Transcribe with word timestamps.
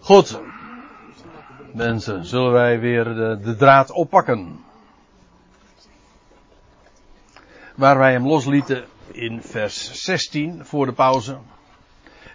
Goed. 0.00 0.40
Mensen, 1.72 2.24
zullen 2.24 2.52
wij 2.52 2.80
weer 2.80 3.04
de, 3.04 3.38
de 3.42 3.56
draad 3.56 3.90
oppakken. 3.90 4.64
Waar 7.74 7.98
wij 7.98 8.12
hem 8.12 8.26
loslieten 8.26 8.84
in 9.12 9.42
vers 9.42 10.04
16 10.04 10.64
voor 10.64 10.86
de 10.86 10.92
pauze. 10.92 11.38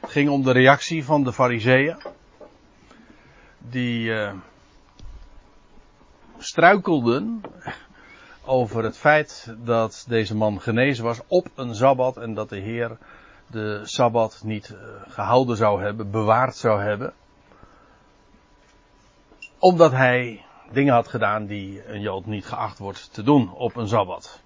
Het 0.01 0.09
ging 0.09 0.29
om 0.29 0.43
de 0.43 0.51
reactie 0.51 1.05
van 1.05 1.23
de 1.23 1.33
fariseeën. 1.33 1.97
Die 3.57 4.09
uh, 4.09 4.31
struikelden 6.37 7.41
over 8.43 8.83
het 8.83 8.97
feit 8.97 9.53
dat 9.57 10.05
deze 10.07 10.35
man 10.35 10.61
genezen 10.61 11.03
was 11.03 11.21
op 11.27 11.47
een 11.55 11.75
Sabbat 11.75 12.17
en 12.17 12.33
dat 12.33 12.49
de 12.49 12.59
Heer 12.59 12.97
de 13.47 13.81
Sabbat 13.83 14.41
niet 14.43 14.69
uh, 14.69 14.77
gehouden 15.07 15.57
zou 15.57 15.81
hebben, 15.81 16.11
bewaard 16.11 16.55
zou 16.55 16.81
hebben 16.81 17.13
omdat 19.65 19.91
hij 19.91 20.45
dingen 20.71 20.93
had 20.93 21.07
gedaan 21.07 21.45
die 21.45 21.81
een 21.87 22.01
Jood 22.01 22.25
niet 22.25 22.45
geacht 22.45 22.79
wordt 22.79 23.13
te 23.13 23.23
doen 23.23 23.53
op 23.53 23.75
een 23.75 23.87
Sabbat. 23.87 24.41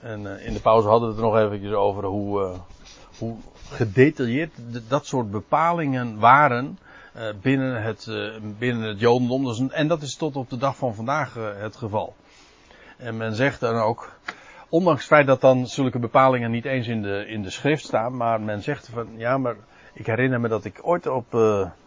En 0.00 0.20
uh, 0.22 0.46
in 0.46 0.52
de 0.52 0.60
pauze 0.60 0.88
hadden 0.88 1.08
we 1.08 1.14
het 1.14 1.24
er 1.24 1.30
nog 1.30 1.40
eventjes 1.44 1.72
over 1.72 2.04
hoe, 2.04 2.40
uh, 2.40 2.58
hoe 3.18 3.36
gedetailleerd 3.70 4.50
dat 4.88 5.06
soort 5.06 5.30
bepalingen 5.30 6.18
waren 6.18 6.78
uh, 7.16 7.22
binnen, 7.42 7.82
het, 7.82 8.10
binnen 8.58 8.88
het 8.88 9.00
Jodendom. 9.00 9.44
Dus, 9.44 9.68
en 9.68 9.88
dat 9.88 10.02
is 10.02 10.16
tot 10.16 10.36
op 10.36 10.50
de 10.50 10.56
dag 10.56 10.76
van 10.76 10.94
vandaag 10.94 11.34
het 11.58 11.76
geval. 11.76 12.14
En 12.96 13.16
men 13.16 13.34
zegt 13.34 13.60
dan 13.60 13.74
ook, 13.74 14.18
ondanks 14.68 15.00
het 15.00 15.08
feit 15.08 15.26
dat 15.26 15.40
dan 15.40 15.66
zulke 15.66 15.98
bepalingen 15.98 16.50
niet 16.50 16.64
eens 16.64 16.86
in 16.86 17.02
de, 17.02 17.26
in 17.26 17.42
de 17.42 17.50
schrift 17.50 17.84
staan, 17.84 18.16
maar 18.16 18.40
men 18.40 18.62
zegt 18.62 18.88
van, 18.92 19.08
ja 19.16 19.38
maar 19.38 19.56
ik 19.92 20.06
herinner 20.06 20.40
me 20.40 20.48
dat 20.48 20.64
ik 20.64 20.80
ooit 20.82 21.06
op, 21.06 21.32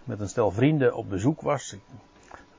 met 0.03 0.19
een 0.19 0.29
stel 0.29 0.51
vrienden 0.51 0.95
op 0.95 1.09
bezoek 1.09 1.41
was 1.41 1.75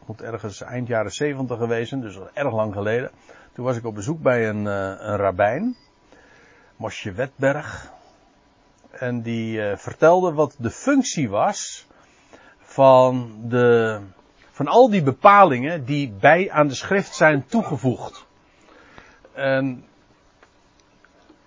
moet 0.06 0.22
ergens 0.22 0.60
eind 0.60 0.88
jaren 0.88 1.12
70 1.12 1.58
geweest 1.58 2.00
dus 2.00 2.18
erg 2.32 2.52
lang 2.52 2.72
geleden. 2.72 3.10
Toen 3.52 3.64
was 3.64 3.76
ik 3.76 3.84
op 3.84 3.94
bezoek 3.94 4.22
bij 4.22 4.48
een, 4.48 4.64
uh, 4.64 4.94
een 4.98 5.16
rabbijn, 5.16 5.76
Mosje 6.76 7.12
Wetberg. 7.12 7.92
En 8.90 9.22
die 9.22 9.58
uh, 9.58 9.76
vertelde 9.76 10.32
wat 10.32 10.56
de 10.58 10.70
functie 10.70 11.30
was 11.30 11.86
van, 12.58 13.34
de, 13.48 14.00
van 14.50 14.66
al 14.66 14.90
die 14.90 15.02
bepalingen 15.02 15.84
die 15.84 16.10
bij 16.10 16.50
aan 16.50 16.68
de 16.68 16.74
schrift 16.74 17.14
zijn 17.14 17.46
toegevoegd. 17.46 18.26
En 19.32 19.84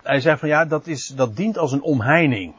hij 0.02 0.20
zei 0.20 0.36
van 0.36 0.48
ja, 0.48 0.64
dat, 0.64 0.86
is, 0.86 1.06
dat 1.06 1.36
dient 1.36 1.58
als 1.58 1.72
een 1.72 1.82
omheining. 1.82 2.54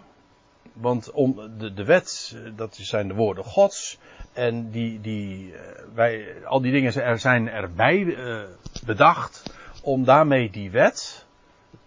Want 0.79 1.11
om, 1.11 1.57
de, 1.57 1.73
de 1.73 1.85
wet, 1.85 2.37
dat 2.55 2.75
zijn 2.75 3.07
de 3.07 3.13
woorden 3.13 3.43
Gods. 3.43 3.97
En 4.33 4.69
die, 4.69 5.01
die, 5.01 5.53
eh, 5.53 5.61
wij, 5.93 6.45
al 6.45 6.61
die 6.61 6.71
dingen 6.71 7.19
zijn 7.19 7.49
erbij 7.49 7.97
uh, 7.97 8.41
bedacht 8.85 9.43
om 9.83 10.05
daarmee 10.05 10.49
die 10.49 10.71
wet 10.71 11.25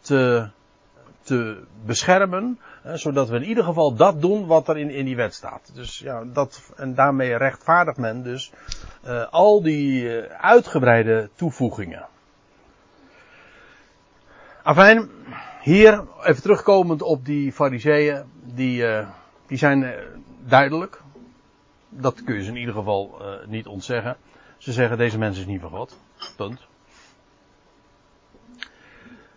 te, 0.01 0.49
te 1.23 1.63
beschermen, 1.85 2.59
zodat 2.85 3.29
we 3.29 3.37
in 3.37 3.45
ieder 3.45 3.65
geval 3.65 3.95
dat 3.95 4.21
doen 4.21 4.47
wat 4.47 4.69
er 4.69 4.79
in, 4.79 4.91
in 4.91 5.05
die 5.05 5.17
wet 5.17 5.35
staat. 5.35 5.71
Dus 5.75 5.99
ja, 5.99 6.25
dat, 6.25 6.73
en 6.77 6.95
daarmee 6.95 7.37
rechtvaardigt 7.37 7.99
men 7.99 8.23
dus 8.23 8.53
al 9.31 9.63
die 9.63 10.11
uitgebreide 10.29 11.31
toevoegingen. 11.35 12.07
Afijn, 14.63 15.11
hier 15.61 16.05
even 16.23 16.43
terugkomend 16.43 17.03
op 17.03 17.25
die 17.25 17.53
fariseeën, 17.53 18.23
die, 18.45 18.85
die 19.47 19.59
zijn 19.59 19.95
duidelijk 20.47 21.03
dat 21.91 22.25
kun 22.25 22.35
je 22.35 22.43
ze 22.43 22.51
in 22.51 22.57
ieder 22.57 22.75
geval 22.75 23.19
uh, 23.21 23.27
niet 23.47 23.67
ontzeggen. 23.67 24.17
Ze 24.59 24.73
zeggen 24.73 24.99
deze 24.99 25.19
mens 25.19 25.39
is 25.39 25.47
niet 25.47 25.61
van 25.61 25.71
God. 25.71 25.99
Punt. 26.37 26.67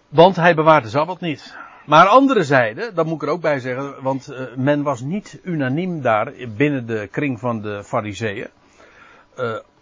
Want 0.09 0.35
hij 0.35 0.55
bewaart 0.55 0.83
de 0.83 0.89
Sabbat 0.89 1.19
niet. 1.19 1.55
Maar 1.85 2.07
andere 2.07 2.43
zijde, 2.43 2.91
dat 2.93 3.05
moet 3.05 3.15
ik 3.15 3.27
er 3.27 3.33
ook 3.33 3.41
bij 3.41 3.59
zeggen, 3.59 4.03
want 4.03 4.33
men 4.55 4.83
was 4.83 5.01
niet 5.01 5.39
unaniem 5.43 6.01
daar 6.01 6.33
binnen 6.57 6.85
de 6.85 7.07
kring 7.11 7.39
van 7.39 7.61
de 7.61 7.83
fariseeën. 7.83 8.47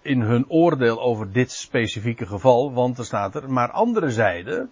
In 0.01 0.21
hun 0.21 0.45
oordeel 0.49 1.01
over 1.01 1.31
dit 1.31 1.51
specifieke 1.51 2.25
geval, 2.25 2.73
want 2.73 2.97
er 2.97 3.05
staat 3.05 3.35
er, 3.35 3.51
maar 3.51 3.71
andere 3.71 4.11
zijde, 4.11 4.67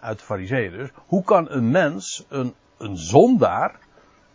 uit 0.00 0.18
de 0.18 0.24
fariseeën 0.24 0.70
dus, 0.70 0.88
hoe 0.94 1.24
kan 1.24 1.50
een 1.50 1.70
mens, 1.70 2.26
een, 2.28 2.54
een 2.78 2.96
zondaar, 2.96 3.78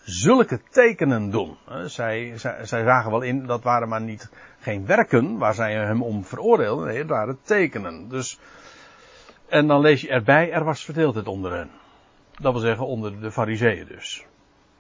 zulke 0.06 0.62
tekenen 0.70 1.30
doen. 1.30 1.58
Zij, 1.86 2.38
zij, 2.38 2.66
zij 2.66 2.84
zagen 2.84 3.12
wel 3.12 3.22
in, 3.22 3.46
dat 3.46 3.64
waren 3.64 3.90
maar 3.90 4.02
niet 4.02 4.30
geen 4.60 4.86
werken 4.86 5.38
waar 5.38 5.54
zij 5.54 5.74
hem 5.74 6.04
om 6.04 6.26
veroordeelden. 6.26 6.88
Nee, 6.88 6.98
het 6.98 7.08
waren 7.08 7.40
tekenen. 7.42 8.10
Dus, 8.10 8.40
en 9.50 9.68
dan 9.68 9.82
lees 9.82 10.02
je 10.02 10.10
erbij, 10.10 10.52
er 10.52 10.64
was 10.64 10.86
verdeeldheid 10.86 11.28
onder 11.28 11.54
hen. 11.54 11.70
Dat 12.42 12.52
wil 12.52 12.62
zeggen 12.62 12.86
onder 12.86 13.22
de 13.22 13.32
fariseeën 13.32 13.88
dus. 13.88 14.26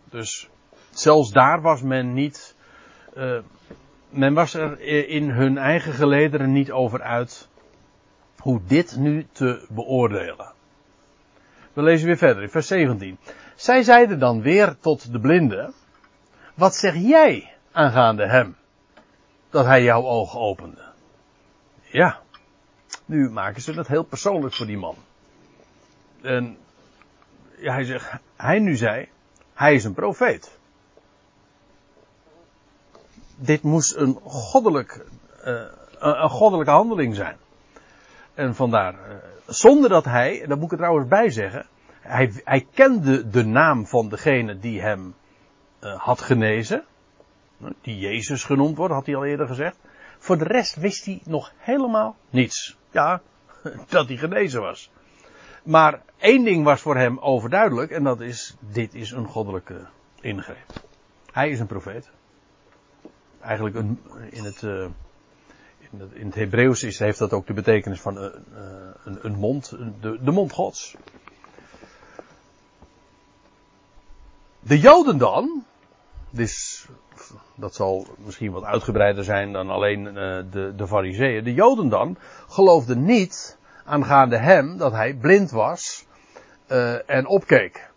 Dus 0.09 0.49
zelfs 0.89 1.31
daar 1.31 1.61
was 1.61 1.81
men 1.81 2.13
niet, 2.13 2.55
uh, 3.17 3.39
men 4.09 4.33
was 4.33 4.53
er 4.53 4.79
in 5.07 5.29
hun 5.29 5.57
eigen 5.57 5.93
gelederen 5.93 6.51
niet 6.51 6.71
over 6.71 7.01
uit 7.01 7.49
hoe 8.37 8.61
dit 8.67 8.97
nu 8.97 9.27
te 9.31 9.65
beoordelen. 9.69 10.54
We 11.75 11.81
lezen 11.81 12.07
weer 12.07 12.17
verder 12.17 12.43
in 12.43 12.49
vers 12.49 12.67
17. 12.67 13.17
Zij 13.55 13.83
zeiden 13.83 14.19
dan 14.19 14.41
weer 14.41 14.77
tot 14.79 15.11
de 15.11 15.19
blinde, 15.19 15.73
wat 16.53 16.75
zeg 16.75 16.95
jij 16.95 17.53
aangaande 17.71 18.27
hem, 18.27 18.55
dat 19.49 19.65
hij 19.65 19.83
jouw 19.83 20.03
ogen 20.03 20.39
opende? 20.39 20.81
Ja, 21.81 22.19
nu 23.05 23.29
maken 23.29 23.61
ze 23.61 23.71
het 23.73 23.87
heel 23.87 24.03
persoonlijk 24.03 24.53
voor 24.53 24.65
die 24.65 24.77
man. 24.77 24.95
En 26.21 26.57
ja, 27.57 27.73
hij 27.73 27.83
zegt, 27.83 28.11
hij 28.35 28.59
nu 28.59 28.75
zei, 28.75 29.09
hij 29.53 29.73
is 29.73 29.83
een 29.83 29.93
profeet. 29.93 30.57
Dit 33.35 33.61
moest 33.61 33.95
een 33.95 34.19
goddelijk, 34.23 35.05
uh, 35.45 35.61
een 35.99 36.29
goddelijke 36.29 36.71
handeling 36.71 37.15
zijn. 37.15 37.37
En 38.35 38.55
vandaar, 38.55 38.93
uh, 38.93 39.15
zonder 39.47 39.89
dat 39.89 40.05
hij, 40.05 40.45
daar 40.47 40.57
moet 40.57 40.65
ik 40.65 40.71
er 40.71 40.77
trouwens 40.77 41.07
bij 41.07 41.29
zeggen, 41.29 41.65
hij, 42.01 42.31
hij 42.43 42.67
kende 42.73 43.29
de 43.29 43.45
naam 43.45 43.87
van 43.87 44.09
degene 44.09 44.59
die 44.59 44.81
hem 44.81 45.15
uh, 45.81 45.99
had 45.99 46.21
genezen. 46.21 46.83
Die 47.81 47.99
Jezus 47.99 48.43
genoemd 48.43 48.77
wordt, 48.77 48.93
had 48.93 49.05
hij 49.05 49.15
al 49.15 49.25
eerder 49.25 49.47
gezegd. 49.47 49.77
Voor 50.17 50.37
de 50.37 50.43
rest 50.43 50.75
wist 50.75 51.05
hij 51.05 51.21
nog 51.25 51.51
helemaal 51.57 52.15
niets. 52.29 52.77
Ja, 52.91 53.21
dat 53.89 54.07
hij 54.07 54.17
genezen 54.17 54.61
was. 54.61 54.91
Maar 55.63 56.01
één 56.17 56.43
ding 56.43 56.63
was 56.63 56.81
voor 56.81 56.97
hem 56.97 57.19
overduidelijk 57.19 57.91
en 57.91 58.03
dat 58.03 58.21
is, 58.21 58.55
dit 58.59 58.93
is 58.93 59.11
een 59.11 59.25
goddelijke 59.25 59.85
ingreep. 60.21 60.65
Hij 61.31 61.49
is 61.49 61.59
een 61.59 61.67
profeet. 61.67 62.09
Eigenlijk 63.41 63.75
een, 63.75 64.01
in 64.29 64.43
het, 64.43 64.61
uh, 64.61 64.85
in 66.13 66.25
het, 66.25 66.35
Hebreeuws 66.35 66.83
is, 66.83 66.99
heeft 66.99 67.19
dat 67.19 67.33
ook 67.33 67.47
de 67.47 67.53
betekenis 67.53 68.01
van 68.01 68.17
uh, 68.17 68.29
een, 69.03 69.19
een, 69.21 69.35
mond, 69.35 69.77
de, 70.01 70.17
de 70.21 70.31
mond 70.31 70.51
gods. 70.51 70.95
De 74.59 74.79
Joden 74.79 75.17
dan, 75.17 75.65
dus 76.29 76.85
dat 77.55 77.75
zal 77.75 78.07
misschien 78.17 78.51
wat 78.51 78.63
uitgebreider 78.63 79.23
zijn 79.23 79.51
dan 79.51 79.69
alleen 79.69 80.05
uh, 80.05 80.13
de, 80.51 80.73
de 80.75 80.87
Fariseeën. 80.87 81.43
De 81.43 81.53
Joden 81.53 81.89
dan 81.89 82.17
geloofden 82.47 83.03
niet 83.03 83.57
aangaande 83.85 84.37
hem 84.37 84.77
dat 84.77 84.91
hij 84.91 85.13
blind 85.13 85.51
was 85.51 86.05
en 87.05 87.27
opkeek. 87.27 87.89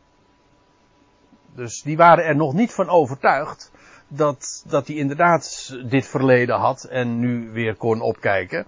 Dus 1.55 1.83
die 1.83 1.97
waren 1.97 2.25
er 2.25 2.37
nog 2.37 2.53
niet 2.53 2.73
van 2.73 2.89
overtuigd 2.89 3.71
dat, 4.09 4.65
dat 4.67 4.87
hij 4.87 4.97
inderdaad 4.97 5.75
dit 5.85 6.07
verleden 6.07 6.57
had 6.57 6.85
en 6.85 7.19
nu 7.19 7.51
weer 7.51 7.75
kon 7.75 8.01
opkijken. 8.01 8.67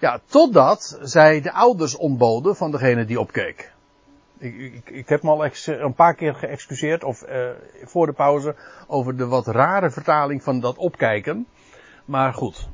Ja, 0.00 0.20
totdat 0.26 0.98
zij 1.02 1.40
de 1.40 1.52
ouders 1.52 1.96
ontboden 1.96 2.56
van 2.56 2.70
degene 2.70 3.04
die 3.04 3.20
opkeek. 3.20 3.72
Ik, 4.38 4.54
ik, 4.58 4.90
ik 4.90 5.08
heb 5.08 5.22
me 5.22 5.30
al 5.30 5.44
een 5.66 5.94
paar 5.94 6.14
keer 6.14 6.34
geëxcuseerd, 6.34 7.04
of 7.04 7.22
uh, 7.28 7.48
voor 7.84 8.06
de 8.06 8.12
pauze, 8.12 8.54
over 8.86 9.16
de 9.16 9.26
wat 9.26 9.46
rare 9.46 9.90
vertaling 9.90 10.42
van 10.42 10.60
dat 10.60 10.76
opkijken. 10.76 11.46
Maar 12.04 12.32
goed. 12.32 12.68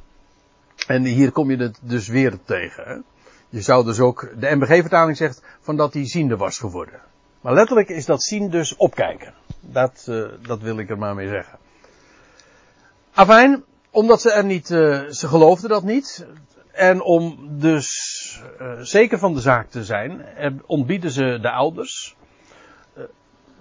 En 0.86 1.04
hier 1.04 1.32
kom 1.32 1.50
je 1.50 1.56
het 1.56 1.78
dus 1.82 2.08
weer 2.08 2.38
tegen. 2.44 2.84
Hè? 2.84 2.96
Je 3.48 3.60
zou 3.60 3.84
dus 3.84 4.00
ook, 4.00 4.32
de 4.36 4.56
MBG-vertaling 4.56 5.16
zegt 5.16 5.42
van 5.60 5.76
dat 5.76 5.94
hij 5.94 6.06
ziende 6.06 6.36
was 6.36 6.58
geworden. 6.58 7.00
Maar 7.40 7.54
letterlijk 7.54 7.88
is 7.88 8.06
dat 8.06 8.22
zien 8.22 8.50
dus 8.50 8.76
opkijken. 8.76 9.34
Dat, 9.60 10.06
uh, 10.08 10.28
dat 10.42 10.60
wil 10.60 10.78
ik 10.78 10.90
er 10.90 10.98
maar 10.98 11.14
mee 11.14 11.28
zeggen. 11.28 11.58
Afijn, 13.14 13.64
omdat 13.90 14.20
ze 14.20 14.32
er 14.32 14.44
niet, 14.44 14.70
uh, 14.70 15.04
ze 15.08 15.28
geloofden 15.28 15.70
dat 15.70 15.82
niet. 15.82 16.26
En 16.72 17.02
om 17.02 17.38
dus 17.58 18.42
uh, 18.60 18.72
zeker 18.80 19.18
van 19.18 19.34
de 19.34 19.40
zaak 19.40 19.70
te 19.70 19.84
zijn, 19.84 20.24
ontbieden 20.66 21.10
ze 21.10 21.38
de 21.42 21.50
ouders 21.50 22.16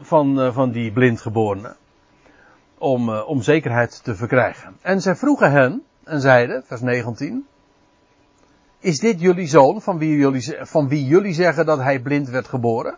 van, 0.02 0.54
van 0.54 0.72
die 0.72 0.92
blindgeborene. 0.92 1.76
om, 2.78 3.10
om 3.10 3.42
zekerheid 3.42 4.04
te 4.04 4.16
verkrijgen. 4.16 4.78
En 4.82 5.02
zij 5.02 5.16
vroegen 5.16 5.52
hen 5.52 5.84
en 6.04 6.22
zeiden, 6.22 6.64
vers 6.66 6.82
19, 6.82 7.48
is 8.80 9.00
dit 9.00 9.22
jullie 9.22 9.48
zoon 9.48 9.82
van 9.82 9.98
wie 9.98 10.18
jullie, 10.18 10.58
van 10.62 10.88
wie 10.88 11.06
jullie 11.06 11.34
zeggen 11.34 11.66
dat 11.66 11.80
hij 11.80 12.00
blind 12.00 12.30
werd 12.30 12.48
geboren? 12.48 12.98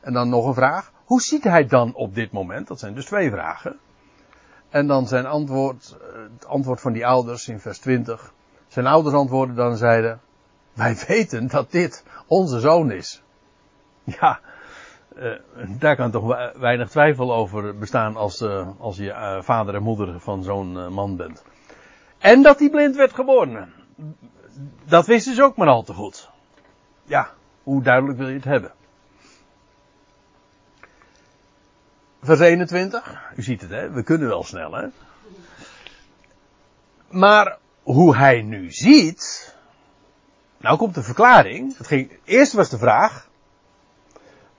En 0.00 0.12
dan 0.12 0.28
nog 0.28 0.46
een 0.46 0.54
vraag. 0.54 0.92
Hoe 1.04 1.20
ziet 1.20 1.44
hij 1.44 1.66
dan 1.66 1.94
op 1.94 2.14
dit 2.14 2.32
moment? 2.32 2.68
Dat 2.68 2.78
zijn 2.78 2.94
dus 2.94 3.04
twee 3.04 3.30
vragen. 3.30 3.78
En 4.70 4.86
dan 4.86 5.06
zijn 5.06 5.26
antwoord, 5.26 5.96
het 6.32 6.46
antwoord 6.46 6.80
van 6.80 6.92
die 6.92 7.06
ouders 7.06 7.48
in 7.48 7.60
vers 7.60 7.78
20. 7.78 8.32
Zijn 8.68 8.86
ouders 8.86 9.14
antwoorden 9.14 9.56
dan 9.56 9.76
zeiden, 9.76 10.20
wij 10.72 10.96
weten 11.06 11.48
dat 11.48 11.70
dit 11.70 12.04
onze 12.26 12.60
zoon 12.60 12.90
is. 12.90 13.22
Ja, 14.04 14.40
uh, 15.16 15.38
daar 15.78 15.96
kan 15.96 16.10
toch 16.10 16.52
weinig 16.58 16.90
twijfel 16.90 17.34
over 17.34 17.78
bestaan 17.78 18.16
als, 18.16 18.40
uh, 18.40 18.68
als 18.78 18.96
je 18.96 19.08
uh, 19.08 19.42
vader 19.42 19.74
en 19.74 19.82
moeder 19.82 20.20
van 20.20 20.42
zo'n 20.42 20.92
man 20.92 21.16
bent. 21.16 21.44
En 22.18 22.42
dat 22.42 22.58
hij 22.58 22.70
blind 22.70 22.96
werd 22.96 23.12
geboren. 23.12 23.72
Dat 24.84 25.06
wisten 25.06 25.34
ze 25.34 25.42
ook 25.42 25.56
maar 25.56 25.68
al 25.68 25.82
te 25.82 25.92
goed. 25.92 26.30
Ja, 27.04 27.30
hoe 27.62 27.82
duidelijk 27.82 28.18
wil 28.18 28.28
je 28.28 28.34
het 28.34 28.44
hebben? 28.44 28.72
Vers 32.22 32.40
21. 32.40 33.32
U 33.36 33.42
ziet 33.42 33.60
het, 33.60 33.70
hè? 33.70 33.90
We 33.90 34.02
kunnen 34.02 34.28
wel 34.28 34.44
snel, 34.44 34.72
hè? 34.72 34.86
Maar 37.08 37.58
hoe 37.82 38.16
hij 38.16 38.42
nu 38.42 38.70
ziet. 38.70 39.54
Nou 40.56 40.76
komt 40.76 40.94
de 40.94 41.02
verklaring. 41.02 41.76
Het 41.76 41.86
ging, 41.86 42.18
eerst 42.24 42.52
was 42.52 42.70
de 42.70 42.78
vraag. 42.78 43.28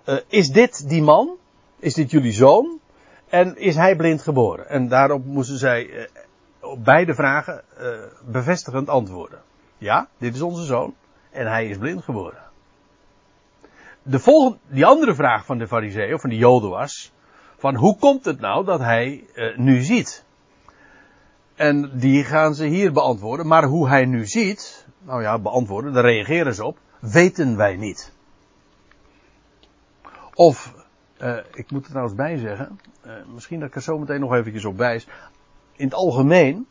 Uh, 0.06 0.18
is 0.28 0.50
dit 0.50 0.90
die 0.90 1.02
man? 1.02 1.38
Is 1.80 1.94
dit 1.94 2.12
jullie 2.12 2.32
zoon? 2.32 2.80
En 3.30 3.58
is 3.58 3.76
hij 3.76 3.96
blind 3.96 4.22
geboren? 4.22 4.70
En 4.70 4.88
daarop 4.88 5.26
moesten 5.26 5.58
zij 5.58 5.86
uh, 5.86 6.06
op 6.60 6.84
beide 6.84 7.14
vragen 7.14 7.64
uh, 7.82 7.88
bevestigend 8.26 8.90
antwoorden. 8.90 9.42
Ja, 9.78 10.08
dit 10.18 10.36
is 10.36 10.42
onze 10.42 10.64
zoon. 10.64 10.96
En 11.32 11.48
hij 11.48 11.68
is 11.68 11.78
blind 11.78 12.04
geboren. 12.04 12.44
De 14.04 14.20
volgende, 14.20 14.58
die 14.68 14.86
andere 14.86 15.16
vraag 15.16 15.46
van 15.46 15.58
de 15.58 15.68
fariseeën, 15.68 16.14
of 16.14 16.22
van 16.22 16.30
de 16.30 16.36
joden 16.36 16.70
was. 16.70 17.12
Van 17.62 17.76
hoe 17.76 17.98
komt 17.98 18.26
het 18.26 18.40
nou 18.40 18.66
dat 18.66 18.80
hij 18.80 19.24
nu 19.56 19.82
ziet? 19.82 20.24
En 21.56 21.92
die 21.94 22.24
gaan 22.24 22.56
ze 22.56 22.66
hier 22.66 22.92
beantwoorden. 22.92 23.48
Maar 23.48 23.64
hoe 23.64 23.88
hij 23.88 24.06
nu 24.06 24.26
ziet, 24.26 24.86
nou 25.00 25.22
ja, 25.22 25.40
beantwoorden, 25.40 25.94
daar 25.94 26.04
reageren 26.04 26.56
ze 26.56 26.66
op, 26.66 26.78
weten 27.00 27.58
wij 27.58 27.76
niet. 27.76 28.14
Of, 30.34 30.74
uh, 31.22 31.38
ik 31.54 31.72
moet 31.72 31.84
er 31.84 31.90
trouwens 31.90 32.16
bij 32.16 32.38
zeggen, 32.38 32.80
uh, 33.06 33.14
misschien 33.34 33.60
dat 33.60 33.68
ik 33.68 33.76
er 33.76 33.82
zo 33.82 33.98
meteen 33.98 34.20
nog 34.20 34.34
eventjes 34.34 34.66
op 34.66 34.78
wijs. 34.78 35.08
In 35.76 35.86
het 35.86 35.94
algemeen, 35.94 36.68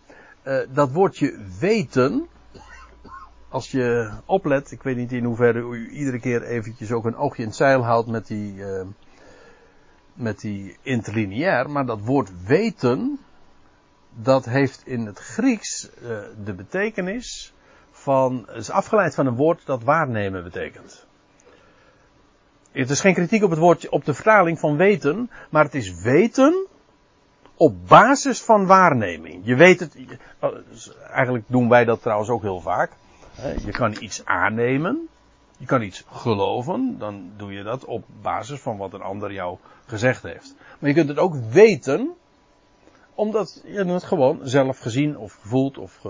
dat 0.72 0.92
woordje 0.92 1.38
weten, 1.60 2.26
als 3.48 3.70
je 3.70 4.10
oplet, 4.24 4.70
ik 4.70 4.82
weet 4.82 4.96
niet 4.96 5.12
in 5.12 5.24
hoeverre 5.24 5.60
u 5.60 5.90
iedere 5.90 6.20
keer 6.20 6.42
eventjes 6.42 6.92
ook 6.92 7.04
een 7.04 7.16
oogje 7.16 7.42
in 7.42 7.48
het 7.48 7.56
zeil 7.56 7.84
houdt 7.84 8.08
met 8.08 8.26
die, 8.26 8.62
met 10.20 10.40
die 10.40 10.76
interlineair, 10.82 11.70
maar 11.70 11.86
dat 11.86 12.00
woord 12.00 12.44
weten, 12.44 13.18
dat 14.14 14.44
heeft 14.44 14.86
in 14.86 15.06
het 15.06 15.18
Grieks 15.18 15.88
uh, 16.02 16.18
de 16.44 16.54
betekenis 16.54 17.54
van, 17.90 18.48
is 18.54 18.70
afgeleid 18.70 19.14
van 19.14 19.26
een 19.26 19.36
woord 19.36 19.66
dat 19.66 19.82
waarnemen 19.82 20.42
betekent. 20.42 21.06
Het 22.72 22.90
is 22.90 23.00
geen 23.00 23.14
kritiek 23.14 23.42
op 23.42 23.50
het 23.50 23.58
woordje, 23.58 23.90
op 23.90 24.04
de 24.04 24.14
vertaling 24.14 24.58
van 24.58 24.76
weten, 24.76 25.30
maar 25.50 25.64
het 25.64 25.74
is 25.74 26.02
weten 26.02 26.66
op 27.56 27.88
basis 27.88 28.42
van 28.42 28.66
waarneming. 28.66 29.40
Je 29.44 29.54
weet 29.54 29.80
het, 29.80 29.96
oh, 30.40 30.54
dus 30.70 30.92
eigenlijk 31.10 31.44
doen 31.46 31.68
wij 31.68 31.84
dat 31.84 32.02
trouwens 32.02 32.30
ook 32.30 32.42
heel 32.42 32.60
vaak. 32.60 32.90
Je 33.64 33.70
kan 33.70 33.96
iets 34.00 34.24
aannemen, 34.24 35.08
je 35.60 35.66
kan 35.66 35.82
iets 35.82 36.04
geloven, 36.10 36.98
dan 36.98 37.30
doe 37.36 37.52
je 37.52 37.62
dat 37.62 37.84
op 37.84 38.04
basis 38.22 38.60
van 38.60 38.76
wat 38.76 38.92
een 38.92 39.02
ander 39.02 39.32
jou 39.32 39.58
gezegd 39.86 40.22
heeft. 40.22 40.54
Maar 40.78 40.88
je 40.88 40.94
kunt 40.94 41.08
het 41.08 41.18
ook 41.18 41.34
weten, 41.50 42.14
omdat 43.14 43.62
je 43.66 43.84
het 43.84 44.04
gewoon 44.04 44.38
zelf 44.42 44.78
gezien 44.78 45.18
of 45.18 45.38
gevoeld 45.42 45.78
of 45.78 46.00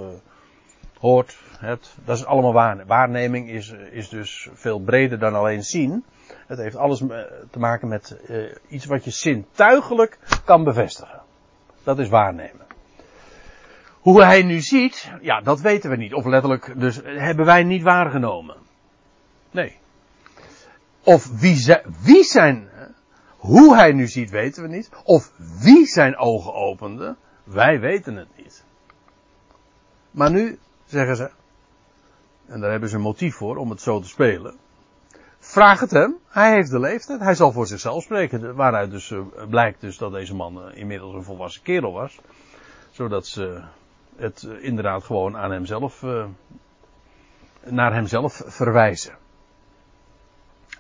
gehoord 0.95 1.39
hebt. 1.59 1.97
Dat 2.05 2.17
is 2.17 2.25
allemaal 2.25 2.85
waarneming. 2.87 3.51
is, 3.51 3.75
is 3.91 4.09
dus 4.09 4.49
veel 4.53 4.79
breder 4.79 5.19
dan 5.19 5.35
alleen 5.35 5.63
zien. 5.63 6.05
Het 6.47 6.59
heeft 6.59 6.77
alles 6.77 6.99
te 7.51 7.59
maken 7.59 7.89
met 7.89 8.19
uh, 8.29 8.55
iets 8.69 8.87
wat 8.87 9.05
je 9.05 9.11
zintuigelijk 9.11 10.19
kan 10.45 10.65
bevestigen. 10.65 11.21
Dat 11.83 11.99
is 11.99 12.09
waarnemen. 12.09 12.67
Hoe 14.01 14.23
hij 14.23 14.43
nu 14.43 14.61
ziet, 14.61 15.13
ja, 15.21 15.41
dat 15.41 15.61
weten 15.61 15.91
we 15.91 15.97
niet. 15.97 16.15
Of 16.15 16.25
letterlijk, 16.25 16.81
dus 16.81 17.01
hebben 17.05 17.45
wij 17.45 17.63
niet 17.65 17.83
waargenomen. 17.83 18.69
Nee. 19.51 19.79
Of 21.03 21.41
wie, 21.41 21.77
wie 22.03 22.25
zijn 22.25 22.71
hoe 23.41 23.75
hij 23.77 23.93
nu 23.93 24.07
ziet 24.07 24.31
weten 24.31 24.63
we 24.63 24.69
niet. 24.69 24.91
Of 25.05 25.33
wie 25.37 25.87
zijn 25.87 26.17
ogen 26.17 26.55
opende, 26.55 27.17
wij 27.45 27.81
weten 27.81 28.17
het 28.17 28.29
niet. 28.37 28.65
Maar 30.11 30.31
nu 30.31 30.59
zeggen 30.85 31.17
ze, 31.17 31.31
en 32.47 32.61
daar 32.61 32.71
hebben 32.71 32.89
ze 32.89 32.97
een 32.97 33.03
motief 33.03 33.35
voor 33.35 33.57
om 33.57 33.71
het 33.71 33.81
zo 33.81 34.01
te 34.01 34.09
spelen. 34.09 34.57
Vraag 35.39 35.81
het 35.81 35.91
hem, 35.91 36.17
hij 36.29 36.53
heeft 36.53 36.71
de 36.71 36.81
leeftijd, 36.81 37.21
hij 37.21 37.35
zal 37.35 37.53
voor 37.53 37.67
zichzelf 37.67 38.03
spreken. 38.03 38.55
Waaruit 38.55 38.91
dus 38.91 39.11
uh, 39.11 39.21
blijkt 39.49 39.81
dus 39.81 39.99
dat 39.99 40.13
deze 40.13 40.35
man 40.35 40.69
uh, 40.69 40.77
inmiddels 40.77 41.15
een 41.15 41.23
volwassen 41.23 41.63
kerel 41.63 41.93
was. 41.93 42.19
Zodat 42.91 43.27
ze 43.27 43.63
het 44.17 44.43
uh, 44.43 44.65
inderdaad 44.65 45.05
gewoon 45.05 45.37
aan 45.37 45.51
hemzelf, 45.51 46.05
naar 47.65 47.95
hemzelf 47.95 48.43
verwijzen. 48.47 49.19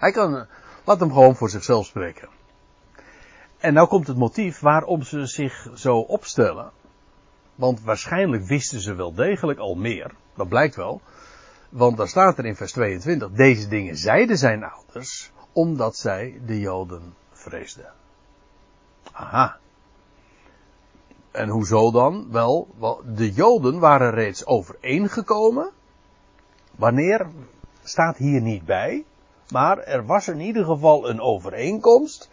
Hij 0.00 0.12
kan, 0.12 0.47
laat 0.85 1.00
hem 1.00 1.12
gewoon 1.12 1.37
voor 1.37 1.50
zichzelf 1.50 1.87
spreken. 1.87 2.29
En 3.58 3.75
nou 3.75 3.88
komt 3.88 4.06
het 4.06 4.17
motief 4.17 4.61
waarom 4.61 5.02
ze 5.02 5.26
zich 5.26 5.69
zo 5.75 5.99
opstellen. 5.99 6.70
Want 7.55 7.82
waarschijnlijk 7.82 8.44
wisten 8.44 8.81
ze 8.81 8.94
wel 8.94 9.14
degelijk 9.14 9.58
al 9.58 9.75
meer. 9.75 10.11
Dat 10.35 10.49
blijkt 10.49 10.76
wel. 10.76 11.00
Want 11.69 11.97
daar 11.97 12.08
staat 12.08 12.38
er 12.38 12.47
in 12.47 12.56
vers 12.56 12.73
22. 12.73 13.31
Deze 13.31 13.69
dingen 13.69 13.97
zeiden 13.97 14.38
zijn 14.38 14.64
ouders. 14.64 15.32
Omdat 15.52 15.97
zij 15.97 16.41
de 16.46 16.61
Joden 16.61 17.14
vreesden. 17.32 17.93
Aha. 19.12 19.58
En 21.31 21.49
hoezo 21.49 21.91
dan? 21.91 22.31
Wel, 22.31 22.69
de 23.05 23.32
Joden 23.32 23.79
waren 23.79 24.10
reeds 24.10 24.46
overeengekomen. 24.46 25.70
Wanneer 26.77 27.27
staat 27.82 28.17
hier 28.17 28.41
niet 28.41 28.65
bij. 28.65 29.05
Maar 29.50 29.78
er 29.78 30.06
was 30.06 30.28
in 30.28 30.40
ieder 30.40 30.64
geval 30.64 31.08
een 31.08 31.20
overeenkomst 31.20 32.30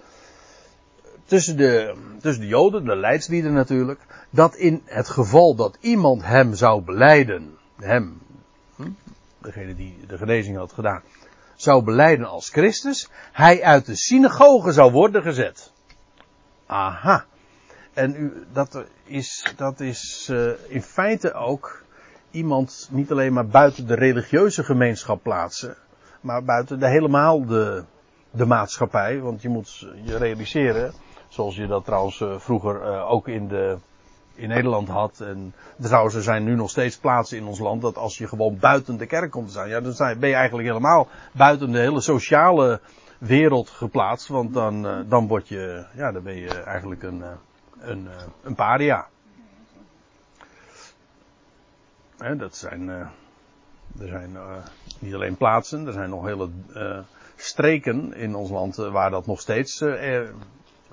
tussen 1.25 1.57
de, 1.57 1.95
tussen 2.21 2.41
de 2.41 2.47
Joden, 2.47 2.86
de 2.86 2.95
leidslieden 2.95 3.53
natuurlijk, 3.53 4.00
dat 4.29 4.55
in 4.55 4.81
het 4.86 5.09
geval 5.09 5.55
dat 5.55 5.77
iemand 5.79 6.25
hem 6.25 6.53
zou 6.53 6.81
beleiden, 6.81 7.57
hem, 7.79 8.21
hm, 8.75 8.89
degene 9.38 9.75
die 9.75 9.97
de 10.07 10.17
genezing 10.17 10.57
had 10.57 10.71
gedaan, 10.71 11.01
zou 11.55 11.83
beleiden 11.83 12.25
als 12.25 12.50
Christus, 12.50 13.09
hij 13.31 13.63
uit 13.63 13.86
de 13.86 13.95
synagoge 13.95 14.71
zou 14.71 14.91
worden 14.91 15.21
gezet. 15.21 15.71
Aha. 16.65 17.25
En 17.93 18.15
u, 18.15 18.45
dat 18.53 18.83
is, 19.03 19.53
dat 19.55 19.79
is 19.79 20.27
uh, 20.31 20.51
in 20.67 20.81
feite 20.81 21.33
ook 21.33 21.83
iemand 22.31 22.88
niet 22.91 23.12
alleen 23.12 23.33
maar 23.33 23.47
buiten 23.47 23.88
de 23.88 23.95
religieuze 23.95 24.63
gemeenschap 24.63 25.24
plaatsen, 25.24 25.77
maar 26.27 26.43
buiten 26.43 26.79
de 26.79 26.88
helemaal 26.88 27.46
de, 27.46 27.84
de 28.31 28.46
maatschappij. 28.46 29.19
Want 29.19 29.41
je 29.41 29.50
moet 29.50 29.88
je 30.03 30.17
realiseren, 30.17 30.93
Zoals 31.27 31.55
je 31.55 31.67
dat 31.67 31.86
trouwens 31.86 32.19
uh, 32.19 32.39
vroeger 32.39 32.81
uh, 32.81 33.12
ook 33.12 33.27
in, 33.27 33.48
de, 33.48 33.77
in 34.36 34.48
Nederland 34.48 34.88
had. 34.88 35.19
En 35.19 35.53
trouwens, 35.81 36.15
er 36.15 36.22
zijn 36.22 36.43
nu 36.43 36.55
nog 36.55 36.69
steeds 36.69 36.98
plaatsen 36.98 37.38
in 37.38 37.46
ons 37.46 37.60
land 37.60 37.81
dat 37.81 37.98
als 37.98 38.17
je 38.17 38.27
gewoon 38.27 38.57
buiten 38.60 38.98
de 38.98 39.05
kerk 39.05 39.31
komt 39.31 39.46
te 39.46 39.51
staan, 39.51 39.69
ja, 39.69 39.81
dan 39.81 40.19
ben 40.19 40.29
je 40.29 40.36
eigenlijk 40.36 40.67
helemaal 40.67 41.07
buiten 41.31 41.72
de 41.72 41.79
hele 41.79 42.01
sociale 42.01 42.79
wereld 43.17 43.69
geplaatst. 43.69 44.27
Want 44.27 44.53
dan, 44.53 44.86
uh, 44.86 45.00
dan 45.05 45.27
word 45.27 45.48
je, 45.48 45.86
ja, 45.93 46.12
dan 46.12 46.24
ben 46.24 46.36
je 46.36 46.62
eigenlijk 46.62 47.03
een, 47.03 47.24
een, 47.79 48.07
een 48.43 48.55
paria. 48.55 49.07
Hè, 52.17 52.36
dat 52.36 52.55
zijn, 52.55 53.10
er 54.01 54.08
zijn 54.08 54.38
niet 55.00 55.13
alleen 55.13 55.38
plaatsen, 55.38 55.88
er 55.88 55.94
zijn 55.94 56.10
nog 56.10 56.25
hele 56.25 56.50
streken 57.36 58.13
in 58.13 58.36
ons 58.36 58.50
land 58.50 58.75
waar 58.75 59.10
dat 59.10 59.25
nog 59.25 59.39
steeds 59.39 59.82
eh, 59.82 60.22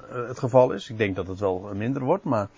het 0.08 0.38
geval 0.38 0.73
is. 0.73 0.90
Ik 0.90 0.99
denk 0.99 1.16
dat 1.16 1.26
het 1.26 1.40
wel 1.40 1.70
minder 1.75 2.02
wordt, 2.02 2.25
maar 2.25 2.49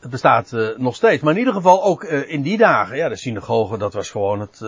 het 0.00 0.10
bestaat 0.10 0.50
nog 0.76 0.94
steeds. 0.94 1.22
Maar 1.22 1.32
in 1.32 1.38
ieder 1.38 1.54
geval 1.54 1.84
ook 1.84 2.04
in 2.04 2.42
die 2.42 2.58
dagen, 2.58 2.96
ja, 2.96 3.08
de 3.08 3.16
synagoge, 3.16 3.78
dat 3.78 3.94
was 3.94 4.10
gewoon 4.10 4.40
het, 4.40 4.60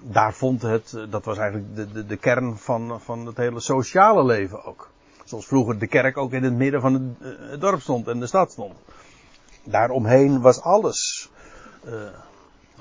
daar 0.00 0.34
vond 0.34 0.62
het, 0.62 1.06
dat 1.10 1.24
was 1.24 1.38
eigenlijk 1.38 1.76
de, 1.76 1.92
de, 1.92 2.06
de 2.06 2.16
kern 2.16 2.56
van, 2.56 3.00
van 3.00 3.26
het 3.26 3.36
hele 3.36 3.60
sociale 3.60 4.24
leven 4.24 4.64
ook. 4.64 4.90
Zoals 5.24 5.46
vroeger 5.46 5.78
de 5.78 5.86
kerk 5.86 6.16
ook 6.16 6.32
in 6.32 6.42
het 6.42 6.54
midden 6.54 6.80
van 6.80 6.94
het, 6.94 7.38
het 7.50 7.60
dorp 7.60 7.80
stond 7.80 8.08
en 8.08 8.20
de 8.20 8.26
stad 8.26 8.52
stond. 8.52 8.74
Daaromheen 9.64 10.40
was 10.40 10.60
alles 10.60 11.30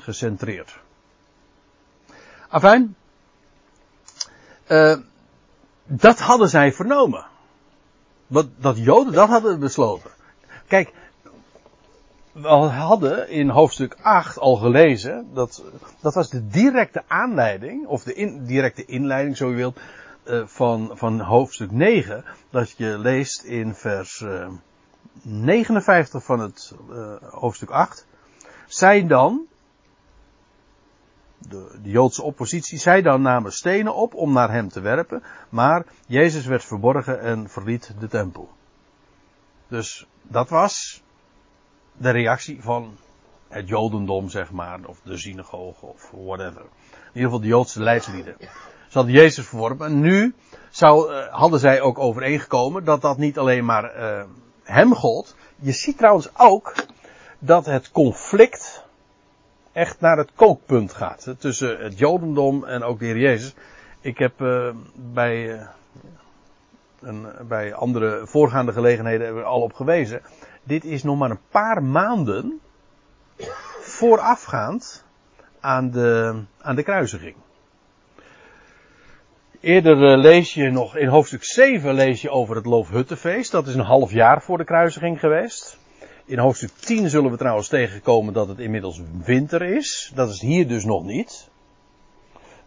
gecentreerd. 0.05 0.79
Afijn. 2.49 2.95
Uh, 4.67 4.97
dat 5.83 6.19
hadden 6.19 6.49
zij 6.49 6.73
vernomen. 6.73 7.25
Dat 8.57 8.77
Joden 8.77 9.13
dat 9.13 9.29
hadden 9.29 9.59
besloten. 9.59 10.11
Kijk, 10.67 10.93
we 12.31 12.47
hadden 12.47 13.29
in 13.29 13.49
hoofdstuk 13.49 13.97
8 14.01 14.39
al 14.39 14.55
gelezen, 14.55 15.29
dat, 15.33 15.63
dat 16.01 16.13
was 16.13 16.29
de 16.29 16.47
directe 16.47 17.03
aanleiding, 17.07 17.87
of 17.87 18.03
de 18.03 18.43
directe 18.45 18.85
inleiding, 18.85 19.37
zo 19.37 19.49
je 19.49 19.55
wilt, 19.55 19.79
uh, 20.25 20.41
van, 20.45 20.91
van 20.93 21.19
hoofdstuk 21.19 21.71
9, 21.71 22.23
dat 22.49 22.73
je 22.77 22.97
leest 22.97 23.43
in 23.43 23.75
vers 23.75 24.19
uh, 24.19 24.47
59 25.21 26.23
van 26.23 26.39
het 26.39 26.75
hoofdstuk 27.29 27.69
8. 27.69 28.05
Zij 28.67 29.07
dan, 29.07 29.47
de, 31.49 31.79
de, 31.81 31.89
Joodse 31.89 32.23
oppositie, 32.23 32.77
zij 32.77 33.01
dan 33.01 33.21
namen 33.21 33.51
stenen 33.51 33.95
op 33.95 34.13
om 34.13 34.33
naar 34.33 34.51
hem 34.51 34.69
te 34.69 34.79
werpen, 34.81 35.23
maar 35.49 35.85
Jezus 36.07 36.45
werd 36.45 36.63
verborgen 36.63 37.21
en 37.21 37.49
verliet 37.49 37.93
de 37.99 38.07
tempel. 38.07 38.49
Dus 39.67 40.07
dat 40.21 40.49
was 40.49 41.03
de 41.97 42.09
reactie 42.09 42.61
van 42.61 42.97
het 43.47 43.67
Jodendom, 43.67 44.29
zeg 44.29 44.51
maar, 44.51 44.79
of 44.85 44.99
de 45.03 45.17
synagoge 45.17 45.85
of 45.85 46.11
whatever. 46.11 46.61
In 46.61 47.21
ieder 47.21 47.23
geval 47.23 47.39
de 47.39 47.47
Joodse 47.47 47.81
leidslieden. 47.81 48.35
Ze 48.87 49.01
hadden 49.01 49.13
Jezus 49.13 49.47
verworpen 49.47 49.85
en 49.87 49.99
nu 49.99 50.33
zou, 50.69 51.13
uh, 51.13 51.27
hadden 51.27 51.59
zij 51.59 51.81
ook 51.81 51.99
overeengekomen 51.99 52.83
dat 52.83 53.01
dat 53.01 53.17
niet 53.17 53.37
alleen 53.37 53.65
maar 53.65 53.97
uh, 53.97 54.23
hem 54.63 54.95
gold. 54.95 55.35
Je 55.55 55.71
ziet 55.71 55.97
trouwens 55.97 56.29
ook 56.37 56.75
dat 57.39 57.65
het 57.65 57.91
conflict 57.91 58.84
echt 59.75 59.99
naar 59.99 60.17
het 60.17 60.31
kookpunt 60.35 60.93
gaat. 60.93 61.35
Tussen 61.37 61.77
het 61.77 61.99
Jodendom 61.99 62.63
en 62.63 62.83
ook 62.83 62.99
de 62.99 63.05
Heer 63.05 63.17
Jezus. 63.17 63.53
Ik 64.01 64.17
heb 64.17 64.41
uh, 64.41 64.69
bij, 64.95 65.67
een, 67.01 67.27
bij 67.47 67.73
andere 67.73 68.27
voorgaande 68.27 68.71
gelegenheden 68.73 69.45
al 69.45 69.61
op 69.61 69.73
gewezen 69.73 70.21
dit 70.65 70.85
is 70.85 71.03
nog 71.03 71.17
maar 71.17 71.29
een 71.29 71.47
paar 71.49 71.83
maanden 71.83 72.59
voorafgaand 73.81 75.05
aan 75.59 75.91
de, 75.91 76.41
aan 76.61 76.75
de 76.75 76.83
kruisiging. 76.83 77.35
Eerder 79.59 80.11
uh, 80.11 80.17
lees 80.17 80.53
je 80.53 80.71
nog, 80.71 80.95
in 80.95 81.07
hoofdstuk 81.07 81.43
7 81.43 81.93
lees 81.93 82.21
je 82.21 82.29
over 82.29 82.55
het 82.55 82.65
Loofhuttenfeest. 82.65 83.51
Dat 83.51 83.67
is 83.67 83.75
een 83.75 83.81
half 83.81 84.11
jaar 84.11 84.41
voor 84.41 84.57
de 84.57 84.63
kruisiging 84.63 85.19
geweest. 85.19 85.77
In 86.27 86.37
hoofdstuk 86.37 86.71
10 86.79 87.09
zullen 87.09 87.31
we 87.31 87.37
trouwens 87.37 87.67
tegenkomen 87.67 88.33
dat 88.33 88.47
het 88.47 88.59
inmiddels 88.59 89.01
winter 89.23 89.61
is. 89.61 90.11
Dat 90.15 90.29
is 90.29 90.41
hier 90.41 90.67
dus 90.67 90.85
nog 90.85 91.03
niet. 91.03 91.49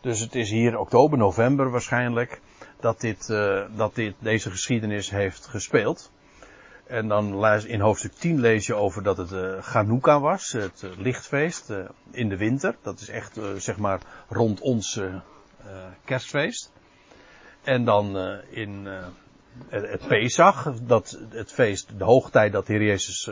Dus 0.01 0.21
het 0.21 0.35
is 0.35 0.51
hier 0.51 0.79
oktober, 0.79 1.19
november 1.19 1.71
waarschijnlijk 1.71 2.41
dat, 2.81 3.01
dit, 3.01 3.29
uh, 3.29 3.65
dat 3.77 3.95
dit, 3.95 4.15
deze 4.19 4.51
geschiedenis 4.51 5.11
heeft 5.11 5.47
gespeeld. 5.47 6.11
En 6.87 7.09
dan 7.09 7.47
in 7.67 7.81
hoofdstuk 7.81 8.13
10 8.13 8.41
lees 8.41 8.67
je 8.67 8.75
over 8.75 9.03
dat 9.03 9.17
het 9.17 9.33
uh, 9.33 9.63
Chanukka 9.63 10.21
was, 10.21 10.53
het 10.53 10.83
uh, 10.85 10.91
lichtfeest 10.99 11.73
in 12.11 12.29
de 12.29 12.37
winter. 12.37 12.77
Dat 12.83 13.01
is 13.01 13.09
echt 13.09 13.41
zeg 13.57 13.77
maar 13.77 14.01
rond 14.29 14.61
ons 14.61 15.01
kerstfeest. 16.05 16.73
En 17.63 17.85
dan 17.85 18.17
in 18.51 18.89
het, 19.69 20.07
Pesach, 20.09 20.73
dat, 20.83 21.19
het 21.31 21.53
feest, 21.53 21.99
de 21.99 22.05
hoogtijd 22.05 22.53
dat 22.53 22.67
de 22.67 22.73
Heer 22.73 22.83
Jezus 22.83 23.31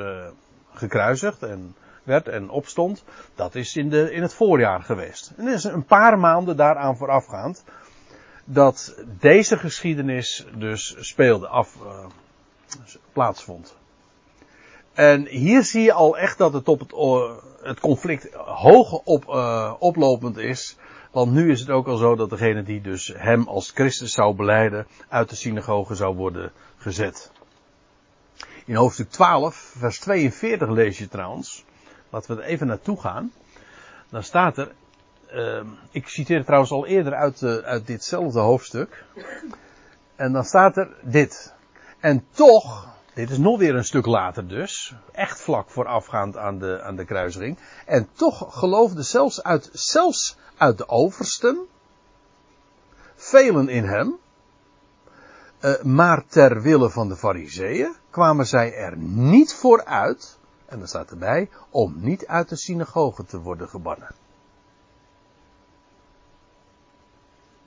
gekruisigd 0.73 1.42
en 1.42 1.75
werd 2.02 2.28
en 2.28 2.50
opstond. 2.50 3.04
Dat 3.35 3.54
is 3.54 3.76
in, 3.76 3.88
de, 3.88 4.12
in 4.12 4.23
het 4.23 4.35
voorjaar 4.35 4.82
geweest. 4.82 5.32
En 5.37 5.49
is 5.49 5.64
een 5.64 5.85
paar 5.85 6.18
maanden 6.18 6.56
daaraan 6.56 6.96
voorafgaand 6.96 7.64
dat 8.44 8.94
deze 9.18 9.58
geschiedenis 9.58 10.46
dus 10.54 10.96
speelde 10.99 11.49
af 11.49 11.76
plaatsvond. 13.12 13.76
En 14.92 15.26
hier 15.26 15.64
zie 15.64 15.82
je 15.82 15.92
al 15.92 16.18
echt 16.18 16.38
dat 16.38 16.52
het 16.52 16.68
op 16.68 16.80
het, 16.80 16.92
het 17.62 17.80
conflict 17.80 18.35
hoog 18.35 18.92
op, 18.92 19.25
uh, 19.28 19.73
oplopend 19.78 20.37
is. 20.37 20.76
Want 21.16 21.32
nu 21.32 21.50
is 21.50 21.61
het 21.61 21.70
ook 21.70 21.87
al 21.87 21.96
zo 21.96 22.16
dat 22.16 22.30
degene 22.30 22.62
die 22.62 22.80
dus 22.80 23.12
hem 23.16 23.49
als 23.49 23.70
Christus 23.70 24.12
zou 24.12 24.35
beleiden 24.35 24.87
uit 25.08 25.28
de 25.28 25.37
synagoge 25.37 25.94
zou 25.94 26.16
worden 26.16 26.52
gezet. 26.76 27.30
In 28.64 28.75
hoofdstuk 28.75 29.11
12, 29.11 29.75
vers 29.78 29.99
42 29.99 30.68
lees 30.68 30.99
je 30.99 31.08
trouwens. 31.08 31.64
Laten 32.11 32.37
we 32.37 32.42
er 32.42 32.49
even 32.49 32.66
naartoe 32.66 33.00
gaan. 33.00 33.32
Dan 34.11 34.23
staat 34.23 34.58
er. 34.58 34.73
Uh, 35.32 35.62
ik 35.90 36.08
citeer 36.08 36.37
het 36.37 36.44
trouwens 36.44 36.73
al 36.73 36.87
eerder 36.87 37.14
uit, 37.14 37.40
uh, 37.40 37.56
uit 37.56 37.87
ditzelfde 37.87 38.40
hoofdstuk. 38.40 39.04
En 40.16 40.32
dan 40.32 40.44
staat 40.44 40.76
er 40.76 40.96
dit. 41.02 41.54
En 42.00 42.26
toch, 42.30 42.95
dit 43.16 43.30
is 43.30 43.38
nog 43.38 43.58
weer 43.58 43.75
een 43.75 43.85
stuk 43.85 44.06
later 44.06 44.49
dus, 44.49 44.94
echt 45.12 45.40
vlak 45.40 45.70
voorafgaand 45.70 46.37
aan 46.37 46.58
de, 46.58 46.82
aan 46.82 46.96
de 46.96 47.04
kruising. 47.04 47.58
En 47.87 48.08
toch 48.12 48.58
geloofden 48.58 49.04
zelfs 49.04 49.42
uit, 49.42 49.70
zelfs 49.73 50.38
uit 50.56 50.78
de 50.78 50.88
oversten, 50.88 51.66
velen 53.14 53.68
in 53.68 53.85
hem, 53.85 54.16
uh, 55.61 55.82
maar 55.82 56.26
ter 56.26 56.62
wille 56.62 56.90
van 56.90 57.08
de 57.08 57.16
fariseeën 57.16 57.94
kwamen 58.11 58.46
zij 58.46 58.75
er 58.75 58.96
niet 58.96 59.54
voor 59.54 59.85
uit, 59.85 60.38
en 60.66 60.78
dan 60.78 60.88
staat 60.88 61.11
erbij, 61.11 61.50
om 61.70 61.94
niet 61.96 62.26
uit 62.26 62.49
de 62.49 62.56
synagoge 62.56 63.25
te 63.25 63.40
worden 63.40 63.68
gebannen. 63.68 64.14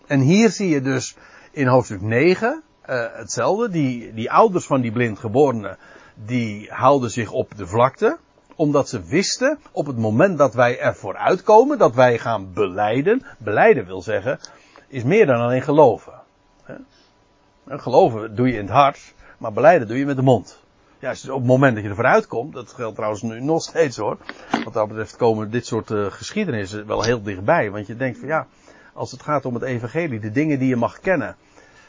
En 0.05 0.19
hier 0.19 0.49
zie 0.49 0.69
je 0.69 0.81
dus 0.81 1.15
in 1.51 1.67
hoofdstuk 1.67 2.01
9 2.01 2.63
uh, 2.89 3.05
hetzelfde. 3.13 3.69
Die, 3.69 4.13
die 4.13 4.31
ouders 4.31 4.65
van 4.65 4.81
die 4.81 4.91
blindgeborene, 4.91 5.77
die 6.13 6.67
houden 6.71 7.11
zich 7.11 7.31
op 7.31 7.57
de 7.57 7.67
vlakte. 7.67 8.17
Omdat 8.55 8.89
ze 8.89 9.03
wisten, 9.03 9.59
op 9.71 9.85
het 9.85 9.97
moment 9.97 10.37
dat 10.37 10.53
wij 10.53 10.79
ervoor 10.79 11.17
uitkomen, 11.17 11.77
dat 11.77 11.95
wij 11.95 12.17
gaan 12.17 12.53
beleiden. 12.53 13.25
Beleiden 13.37 13.85
wil 13.85 14.01
zeggen, 14.01 14.39
is 14.87 15.03
meer 15.03 15.25
dan 15.25 15.39
alleen 15.39 15.61
geloven. 15.61 16.13
Geloven 17.67 18.35
doe 18.35 18.47
je 18.47 18.53
in 18.53 18.65
het 18.65 18.69
hart, 18.69 19.13
maar 19.37 19.53
beleiden 19.53 19.87
doe 19.87 19.97
je 19.97 20.05
met 20.05 20.15
de 20.15 20.21
mond. 20.21 20.59
Ja, 20.99 21.09
dus 21.09 21.29
op 21.29 21.37
het 21.37 21.47
moment 21.47 21.73
dat 21.73 21.83
je 21.83 21.89
ervoor 21.89 22.05
uitkomt, 22.05 22.53
dat 22.53 22.73
geldt 22.73 22.95
trouwens 22.95 23.21
nu 23.21 23.41
nog 23.41 23.61
steeds 23.61 23.97
hoor. 23.97 24.17
Wat 24.63 24.73
dat 24.73 24.87
betreft 24.87 25.15
komen 25.15 25.51
dit 25.51 25.65
soort 25.65 25.89
uh, 25.89 26.05
geschiedenissen 26.05 26.87
wel 26.87 27.03
heel 27.03 27.21
dichtbij. 27.21 27.71
Want 27.71 27.87
je 27.87 27.95
denkt 27.95 28.19
van 28.19 28.27
ja, 28.27 28.47
als 28.93 29.11
het 29.11 29.21
gaat 29.21 29.45
om 29.45 29.53
het 29.53 29.63
evangelie, 29.63 30.19
de 30.19 30.31
dingen 30.31 30.59
die 30.59 30.67
je 30.67 30.75
mag 30.75 30.99
kennen. 30.99 31.35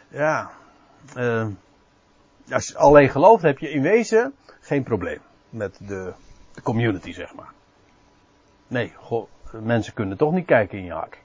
Ja, 0.09 0.51
uh, 1.17 1.47
als 2.51 2.69
je 2.69 2.77
alleen 2.77 3.09
gelooft, 3.09 3.43
heb 3.43 3.59
je 3.59 3.71
in 3.71 3.83
wezen 3.83 4.35
geen 4.61 4.83
probleem 4.83 5.21
met 5.51 5.79
de, 5.87 6.13
community, 6.63 7.13
zeg 7.13 7.35
maar. 7.35 7.53
Nee, 8.67 8.93
mensen 9.63 9.95
kunnen 9.95 10.17
toch 10.17 10.33
niet 10.33 10.47
kijken 10.47 10.79
in 10.79 10.85
je 10.85 10.93
hart. 10.93 11.17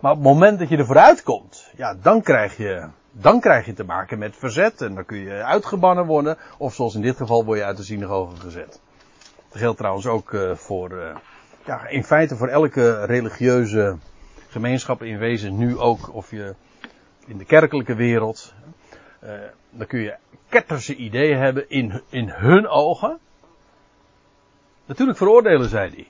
Maar 0.00 0.10
op 0.10 0.16
het 0.16 0.26
moment 0.26 0.58
dat 0.58 0.68
je 0.68 0.76
er 0.76 0.86
vooruit 0.86 1.22
komt, 1.22 1.70
ja, 1.76 1.94
dan 1.94 2.22
krijg 2.22 2.56
je, 2.56 2.86
dan 3.12 3.40
krijg 3.40 3.66
je 3.66 3.72
te 3.72 3.84
maken 3.84 4.18
met 4.18 4.36
verzet 4.36 4.80
en 4.80 4.94
dan 4.94 5.04
kun 5.04 5.18
je 5.18 5.42
uitgebannen 5.42 6.06
worden, 6.06 6.36
of 6.58 6.74
zoals 6.74 6.94
in 6.94 7.02
dit 7.02 7.16
geval 7.16 7.44
word 7.44 7.58
je 7.58 7.64
uit 7.64 7.76
de 7.76 7.82
synagoge 7.82 8.36
gezet. 8.36 8.80
Dat 9.48 9.60
geldt 9.60 9.78
trouwens 9.78 10.06
ook 10.06 10.32
uh, 10.32 10.54
voor, 10.54 10.90
uh, 10.90 11.16
ja, 11.64 11.86
in 11.86 12.04
feite 12.04 12.36
voor 12.36 12.48
elke 12.48 13.04
religieuze 13.04 13.96
gemeenschap 14.48 15.02
in 15.02 15.18
wezen 15.18 15.56
nu 15.56 15.78
ook, 15.78 16.14
of 16.14 16.30
je 16.30 16.54
in 17.26 17.38
de 17.38 17.44
kerkelijke 17.44 17.94
wereld, 17.94 18.54
uh, 19.24 19.30
dan 19.70 19.86
kun 19.86 20.00
je 20.00 20.16
ketterse 20.48 20.96
ideeën 20.96 21.38
hebben 21.38 21.70
in, 21.70 22.02
in 22.08 22.28
hun 22.30 22.68
ogen. 22.68 23.18
Natuurlijk 24.86 25.18
veroordelen 25.18 25.68
zij 25.68 25.90
die. 25.90 26.08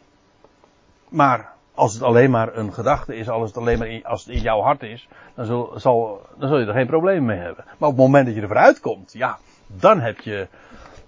Maar 1.08 1.52
als 1.74 1.94
het 1.94 2.02
alleen 2.02 2.30
maar 2.30 2.56
een 2.56 2.72
gedachte 2.72 3.16
is, 3.16 3.28
als 3.28 3.48
het 3.48 3.56
alleen 3.56 3.78
maar 3.78 3.88
in, 3.88 4.04
als 4.04 4.24
het 4.24 4.34
in 4.34 4.40
jouw 4.40 4.60
hart 4.60 4.82
is, 4.82 5.08
dan 5.34 5.46
zul, 5.46 5.72
zal, 5.76 6.26
dan 6.38 6.48
zul 6.48 6.58
je 6.58 6.66
er 6.66 6.72
geen 6.72 6.86
probleem 6.86 7.24
mee 7.24 7.38
hebben. 7.38 7.64
Maar 7.66 7.88
op 7.88 7.96
het 7.96 8.04
moment 8.04 8.26
dat 8.26 8.34
je 8.34 8.40
er 8.40 8.46
vooruit 8.46 8.80
komt, 8.80 9.12
ja, 9.12 9.38
dan 9.66 10.00
heb 10.00 10.20
je, 10.20 10.48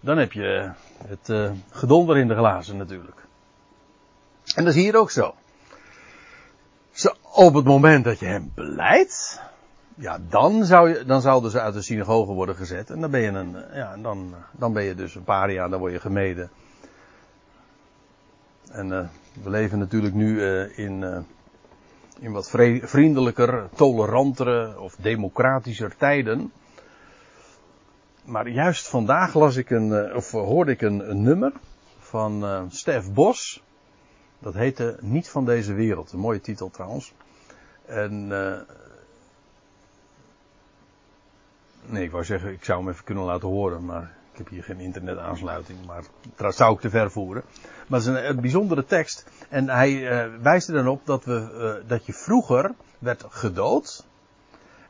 dan 0.01 0.19
heb 0.19 0.33
je 0.33 0.71
het 1.07 1.29
uh, 1.29 1.51
gedonder 1.71 2.19
in 2.19 2.29
de 2.29 2.35
glazen 2.35 2.77
natuurlijk. 2.77 3.21
En 4.55 4.65
dat 4.65 4.75
is 4.75 4.83
hier 4.83 4.97
ook 4.97 5.11
zo. 5.11 5.35
zo. 6.91 7.09
Op 7.33 7.55
het 7.55 7.65
moment 7.65 8.05
dat 8.05 8.19
je 8.19 8.27
hem 8.27 8.53
beleidt, 8.55 9.43
ja, 9.95 10.19
dan, 10.29 10.65
zou 10.65 10.89
je, 10.89 11.05
dan 11.05 11.21
zouden 11.21 11.51
ze 11.51 11.61
uit 11.61 11.75
de 11.75 11.83
synagoge 11.83 12.33
worden 12.33 12.57
gezet. 12.57 12.91
En 12.91 13.01
dan 13.01 13.11
ben 13.11 13.21
je 13.21 13.29
een, 13.29 13.57
ja, 13.73 13.97
dan, 13.97 14.35
dan 14.51 14.73
ben 14.73 14.85
je 14.85 14.95
dus 14.95 15.15
een 15.15 15.25
paria, 15.25 15.69
dan 15.69 15.79
word 15.79 15.93
je 15.93 16.01
gemeden. 16.01 16.51
En 18.71 18.87
uh, 18.87 19.09
we 19.43 19.51
leven 19.51 19.79
natuurlijk 19.79 20.15
nu 20.15 20.43
in, 20.65 21.25
in 22.19 22.33
wat 22.33 22.51
vriendelijker, 22.83 23.69
tolerantere 23.75 24.81
of 24.81 24.97
democratischer 24.97 25.97
tijden. 25.97 26.53
maar 28.25 28.49
juist 28.49 28.89
vandaag 28.89 29.35
las 29.35 29.57
ik 29.57 29.71
een, 29.71 30.15
of 30.15 30.31
hoorde 30.31 30.73
ik 30.73 30.83
een, 30.83 31.11
een 31.11 31.23
nummer 31.23 31.53
van 31.99 32.67
Stef 32.71 33.13
Bos. 33.13 33.63
Dat 34.43 34.55
heette 34.55 34.97
Niet 35.01 35.29
van 35.29 35.45
deze 35.45 35.73
wereld. 35.73 36.13
Een 36.13 36.19
mooie 36.19 36.41
titel 36.41 36.71
trouwens. 36.71 37.13
En 37.87 38.29
uh, 38.31 38.61
nee, 41.87 42.05
ik 42.05 42.11
wou 42.11 42.25
zeggen, 42.25 42.53
ik 42.53 42.65
zou 42.65 42.79
hem 42.79 42.89
even 42.89 43.05
kunnen 43.05 43.25
laten 43.25 43.49
horen, 43.49 43.85
maar 43.85 44.13
ik 44.33 44.39
heb 44.39 44.49
hier 44.49 44.63
geen 44.63 44.81
internetaansluiting, 44.81 45.87
maar 45.87 46.03
dat 46.37 46.55
zou 46.55 46.75
ik 46.75 46.81
te 46.81 46.91
ver 46.91 47.11
voeren. 47.11 47.43
Maar 47.87 48.01
het 48.01 48.09
is 48.09 48.29
een, 48.29 48.41
bijzondere 48.41 48.85
tekst. 48.85 49.27
En 49.49 49.69
hij 49.69 49.93
uh, 49.93 50.35
wijst 50.43 50.69
er 50.69 50.75
dan 50.75 50.89
op 50.89 51.07
dat, 51.07 51.25
we, 51.25 51.79
uh, 51.83 51.89
dat 51.89 52.07
je 52.07 52.13
vroeger 52.13 52.71
werd 52.99 53.25
gedood. 53.29 54.07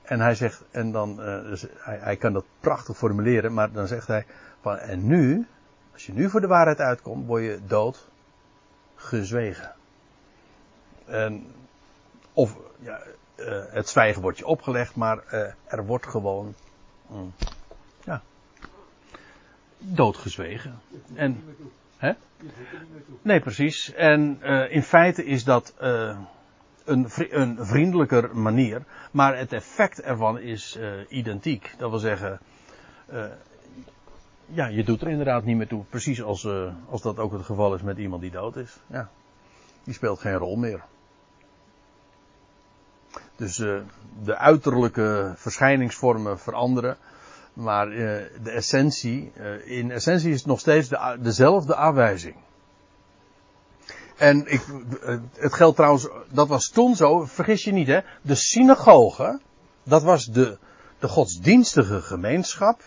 En 0.02 0.20
hij 0.20 0.34
zegt, 0.34 0.64
en 0.70 0.92
dan, 0.92 1.11
uh, 1.11 1.42
dus 1.42 1.66
hij, 1.78 2.16
kan 2.16 2.32
dat 2.32 2.44
prachtig 2.61 2.96
formuleren, 2.96 3.54
maar 3.54 3.72
dan 3.72 3.87
zegt 3.87 4.06
hij 4.06 4.26
van, 4.61 4.76
en 4.76 5.06
nu, 5.06 5.46
als 5.92 6.06
je 6.06 6.12
nu 6.12 6.30
voor 6.30 6.40
de 6.40 6.46
waarheid 6.46 6.78
uitkomt, 6.78 7.26
word 7.26 7.42
je 7.42 7.61
dood 7.66 8.08
gezwegen. 8.94 9.72
En, 11.04 11.46
of, 12.32 12.56
ja, 12.78 13.00
het 13.70 13.88
zwijgen 13.88 14.22
wordt 14.22 14.38
je 14.38 14.46
opgelegd, 14.46 14.96
maar 14.96 15.25
er 15.66 15.87
wordt 15.87 16.06
gewoon, 16.06 16.54
ja, 18.04 18.23
doodgezwegen. 19.78 20.81
En, 21.14 21.42
hè? 21.97 22.12
Nee, 23.23 23.40
precies. 23.40 23.92
En 23.92 24.38
uh, 24.42 24.73
in 24.73 24.83
feite 24.83 25.25
is 25.25 25.45
dat 25.45 25.75
uh, 25.83 26.19
een, 26.85 27.09
een 27.31 27.66
vriendelijker 27.66 28.37
manier, 28.37 28.83
maar 29.11 29.38
het 29.38 29.52
effect 29.52 30.00
ervan 30.00 30.38
is 30.38 30.76
uh, 30.76 30.92
identiek. 31.09 31.75
Dat 31.78 31.90
wil 31.90 31.99
zeggen, 31.99 32.40
ja, 34.47 34.66
je 34.66 34.85
doet 34.85 35.02
er 35.02 35.09
inderdaad 35.09 35.45
niet 35.45 35.57
meer 35.57 35.69
toe. 35.69 35.85
Precies 35.85 36.23
als, 36.23 36.49
als 36.88 37.02
dat 37.02 37.19
ook 37.19 37.33
het 37.33 37.42
geval 37.42 37.75
is 37.75 37.83
met 37.83 37.99
iemand 37.99 38.23
die 38.23 38.31
dood 38.31 38.57
is. 38.57 38.76
Ja, 38.87 39.11
die 39.85 39.95
speelt 39.95 40.21
geen 40.21 40.37
rol 40.37 40.57
meer. 40.57 40.83
Dus 43.37 43.57
de 44.25 44.37
uiterlijke 44.37 45.33
verschijningsvormen 45.37 46.38
veranderen, 46.38 46.97
maar 47.52 47.88
uh, 47.88 47.99
de 48.42 48.50
essentie, 48.50 49.33
uh, 49.37 49.78
in 49.78 49.90
essentie 49.90 50.31
is 50.31 50.38
het 50.38 50.47
nog 50.47 50.61
steeds 50.61 50.88
de, 50.88 51.16
dezelfde 51.21 51.75
afwijzing. 51.75 52.35
En 54.16 54.47
ik, 54.47 54.62
het 55.35 55.54
geldt 55.54 55.76
trouwens, 55.76 56.09
dat 56.28 56.49
was 56.49 56.69
toen 56.69 56.97
zo, 56.97 57.25
vergis 57.25 57.64
je 57.64 57.73
niet 57.73 57.87
hè, 57.87 58.00
de 58.23 58.35
synagoge, 58.35 59.40
dat 59.83 60.02
was 60.02 60.25
de, 60.25 60.59
de 60.99 61.09
godsdienstige 61.09 62.00
gemeenschap, 62.00 62.83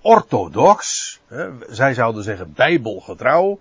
orthodox, 0.00 1.20
hè, 1.26 1.50
zij 1.68 1.94
zouden 1.94 2.22
zeggen 2.22 2.52
bijbelgetrouw, 2.52 3.58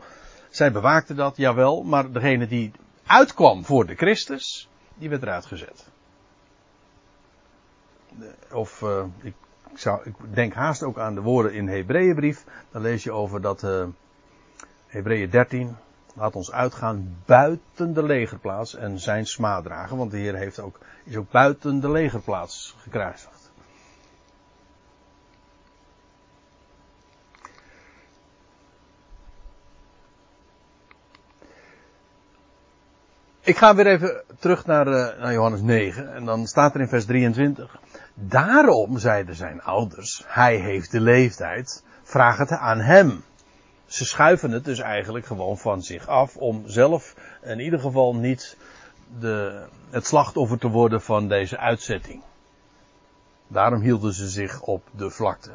zij 0.49 0.71
bewaakten 0.71 1.15
dat, 1.15 1.37
jawel, 1.37 1.83
maar 1.83 2.11
degene 2.11 2.47
die 2.47 2.71
uitkwam 3.05 3.65
voor 3.65 3.85
de 3.85 3.95
Christus, 3.95 4.69
die 4.95 5.09
werd 5.09 5.21
eruit 5.21 5.45
gezet. 5.45 5.90
Of, 8.51 8.83
ik 9.21 9.33
ik, 9.71 9.77
zou, 9.77 10.01
ik 10.03 10.15
denk 10.33 10.53
haast 10.53 10.83
ook 10.83 10.97
aan 10.97 11.15
de 11.15 11.21
woorden 11.21 11.53
in 11.53 11.67
Hebreeënbrief. 11.67 12.45
Dan 12.71 12.81
lees 12.81 13.03
je 13.03 13.11
over 13.11 13.41
dat 13.41 13.63
uh, 13.63 13.83
Hebreeën 14.87 15.29
13. 15.29 15.75
Laat 16.13 16.35
ons 16.35 16.51
uitgaan 16.51 17.17
buiten 17.25 17.93
de 17.93 18.03
legerplaats 18.03 18.75
en 18.75 18.99
zijn 18.99 19.25
smaad 19.25 19.63
dragen. 19.63 19.97
Want 19.97 20.11
de 20.11 20.17
Heer 20.17 20.35
heeft 20.35 20.59
ook, 20.59 20.79
is 21.03 21.15
ook 21.15 21.31
buiten 21.31 21.79
de 21.79 21.89
legerplaats 21.89 22.75
gekruisigd. 22.77 23.39
Ik 33.43 33.57
ga 33.57 33.75
weer 33.75 33.87
even 33.87 34.23
terug 34.39 34.65
naar, 34.65 34.87
uh, 34.87 34.93
naar 34.93 35.33
Johannes 35.33 35.61
9. 35.61 36.13
En 36.13 36.25
dan 36.25 36.47
staat 36.47 36.75
er 36.75 36.81
in 36.81 36.87
vers 36.87 37.05
23. 37.05 37.79
Daarom 38.13 38.97
zeiden 38.97 39.35
zijn 39.35 39.61
ouders, 39.61 40.23
hij 40.27 40.55
heeft 40.55 40.91
de 40.91 41.01
leeftijd, 41.01 41.83
vraag 42.03 42.37
het 42.37 42.51
aan 42.51 42.79
hem. 42.79 43.23
Ze 43.85 44.05
schuiven 44.05 44.51
het 44.51 44.65
dus 44.65 44.79
eigenlijk 44.79 45.25
gewoon 45.25 45.57
van 45.57 45.81
zich 45.81 46.07
af 46.07 46.37
om 46.37 46.63
zelf 46.67 47.15
in 47.41 47.59
ieder 47.59 47.79
geval 47.79 48.15
niet 48.15 48.57
de, 49.19 49.65
het 49.89 50.05
slachtoffer 50.07 50.57
te 50.57 50.67
worden 50.67 51.01
van 51.01 51.27
deze 51.27 51.57
uitzetting. 51.57 52.21
Daarom 53.47 53.81
hielden 53.81 54.13
ze 54.13 54.29
zich 54.29 54.61
op 54.61 54.83
de 54.95 55.09
vlakte. 55.09 55.51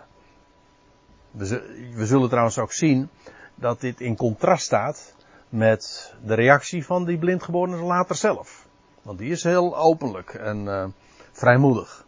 We, 1.30 2.06
zullen 2.06 2.28
trouwens 2.28 2.58
ook 2.58 2.72
zien 2.72 3.08
dat 3.54 3.80
dit 3.80 4.00
in 4.00 4.16
contrast 4.16 4.64
staat 4.64 5.14
met 5.48 6.14
de 6.24 6.34
reactie 6.34 6.84
van 6.84 7.04
die 7.04 7.18
blindgeborene 7.18 7.82
later 7.82 8.16
zelf. 8.16 8.66
Want 9.02 9.18
die 9.18 9.30
is 9.30 9.42
heel 9.42 9.76
openlijk 9.78 10.34
en 10.34 10.64
uh, 10.64 10.86
vrijmoedig. 11.32 12.05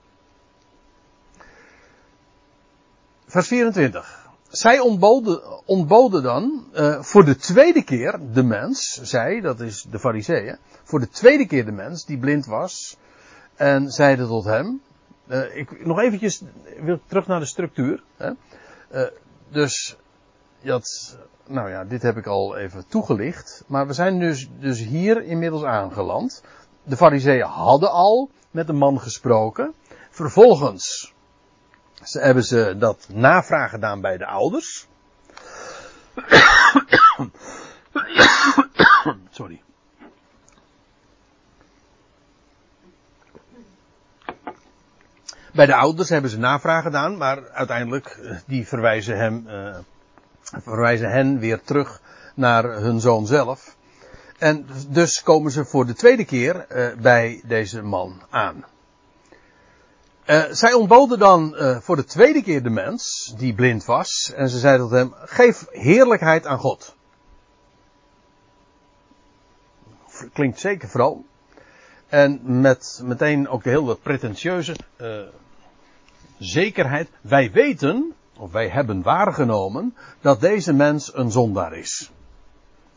Vers 3.29 3.49
24. 3.49 4.27
Zij 4.49 4.79
ontboden, 4.79 5.67
ontboden 5.67 6.23
dan 6.23 6.65
uh, 6.75 7.03
voor 7.03 7.25
de 7.25 7.37
tweede 7.37 7.85
keer 7.85 8.21
de 8.33 8.43
mens, 8.43 9.01
zij, 9.03 9.41
dat 9.41 9.61
is 9.61 9.87
de 9.91 9.99
fariseeën, 9.99 10.59
voor 10.85 11.01
de 11.01 11.09
tweede 11.09 11.47
keer 11.47 11.65
de 11.65 11.73
mens 11.73 12.05
die 12.05 12.19
blind 12.19 12.47
was 12.47 12.97
en 13.55 13.91
zeiden 13.91 14.29
tot 14.29 14.45
hem, 14.45 14.81
uh, 15.27 15.57
ik, 15.57 15.87
nog 15.87 16.01
eventjes, 16.01 16.43
wil 16.81 17.01
terug 17.07 17.27
naar 17.27 17.41
de 17.41 17.47
structuur. 17.47 18.03
Hè? 18.17 18.31
Uh, 18.93 19.09
dus, 19.49 19.97
dat, 20.63 21.17
nou 21.47 21.71
ja, 21.71 21.85
dit 21.85 22.03
heb 22.03 22.17
ik 22.17 22.27
al 22.27 22.57
even 22.57 22.87
toegelicht, 22.89 23.65
maar 23.67 23.87
we 23.87 23.93
zijn 23.93 24.19
dus, 24.19 24.49
dus 24.61 24.79
hier 24.79 25.23
inmiddels 25.23 25.63
aangeland. 25.63 26.43
De 26.83 26.97
fariseeën 26.97 27.47
hadden 27.47 27.91
al 27.91 28.31
met 28.51 28.67
de 28.67 28.73
man 28.73 29.01
gesproken. 29.01 29.75
Vervolgens 30.11 31.15
ze 32.03 32.21
hebben 32.21 32.45
ze 32.45 32.75
dat 32.79 33.07
navraag 33.13 33.71
gedaan 33.71 34.01
bij 34.01 34.17
de 34.17 34.27
ouders. 34.27 34.87
Sorry. 39.31 39.63
Bij 45.53 45.67
de 45.67 45.75
ouders 45.75 46.09
hebben 46.09 46.31
ze 46.31 46.39
navraag 46.39 46.83
gedaan, 46.83 47.17
maar 47.17 47.51
uiteindelijk 47.51 48.07
eh, 48.07 48.37
die 48.47 48.67
verwijzen 48.67 49.17
hem, 49.17 49.45
uh, 49.49 49.77
verwijzen 50.43 51.11
hen 51.11 51.39
weer 51.39 51.63
terug 51.63 52.01
naar 52.35 52.65
hun 52.65 53.01
zoon 53.01 53.27
zelf. 53.27 53.77
En 54.39 54.67
dus 54.89 55.23
komen 55.23 55.51
ze 55.51 55.65
voor 55.65 55.87
de 55.87 55.95
tweede 55.95 56.25
keer 56.25 56.67
uh, 56.69 57.01
bij 57.01 57.43
deze 57.45 57.83
man 57.83 58.23
aan. 58.31 58.65
Uh, 60.29 60.45
zij 60.51 60.73
ontboden 60.73 61.19
dan 61.19 61.55
uh, 61.55 61.77
voor 61.81 61.97
de 61.97 62.05
tweede 62.05 62.43
keer 62.43 62.63
de 62.63 62.71
mens, 62.71 63.35
die 63.37 63.55
blind 63.55 63.85
was, 63.85 64.33
en 64.37 64.49
ze 64.49 64.59
zeiden 64.59 64.89
tot 64.89 64.99
hem, 64.99 65.13
geef 65.15 65.67
heerlijkheid 65.71 66.47
aan 66.47 66.59
God. 66.59 66.97
Klinkt 70.33 70.61
zeker 70.61 70.89
vooral. 70.89 71.25
En 72.09 72.61
met 72.61 73.01
meteen 73.05 73.49
ook 73.49 73.63
de 73.63 73.71
hele 73.71 73.97
pretentieuze 73.97 74.77
uh, 74.97 75.21
zekerheid. 76.39 77.09
Wij 77.21 77.51
weten, 77.51 78.15
of 78.37 78.53
wij 78.53 78.69
hebben 78.69 79.03
waargenomen, 79.03 79.97
dat 80.21 80.41
deze 80.41 80.73
mens 80.73 81.15
een 81.15 81.31
zondaar 81.31 81.73
is. 81.73 82.11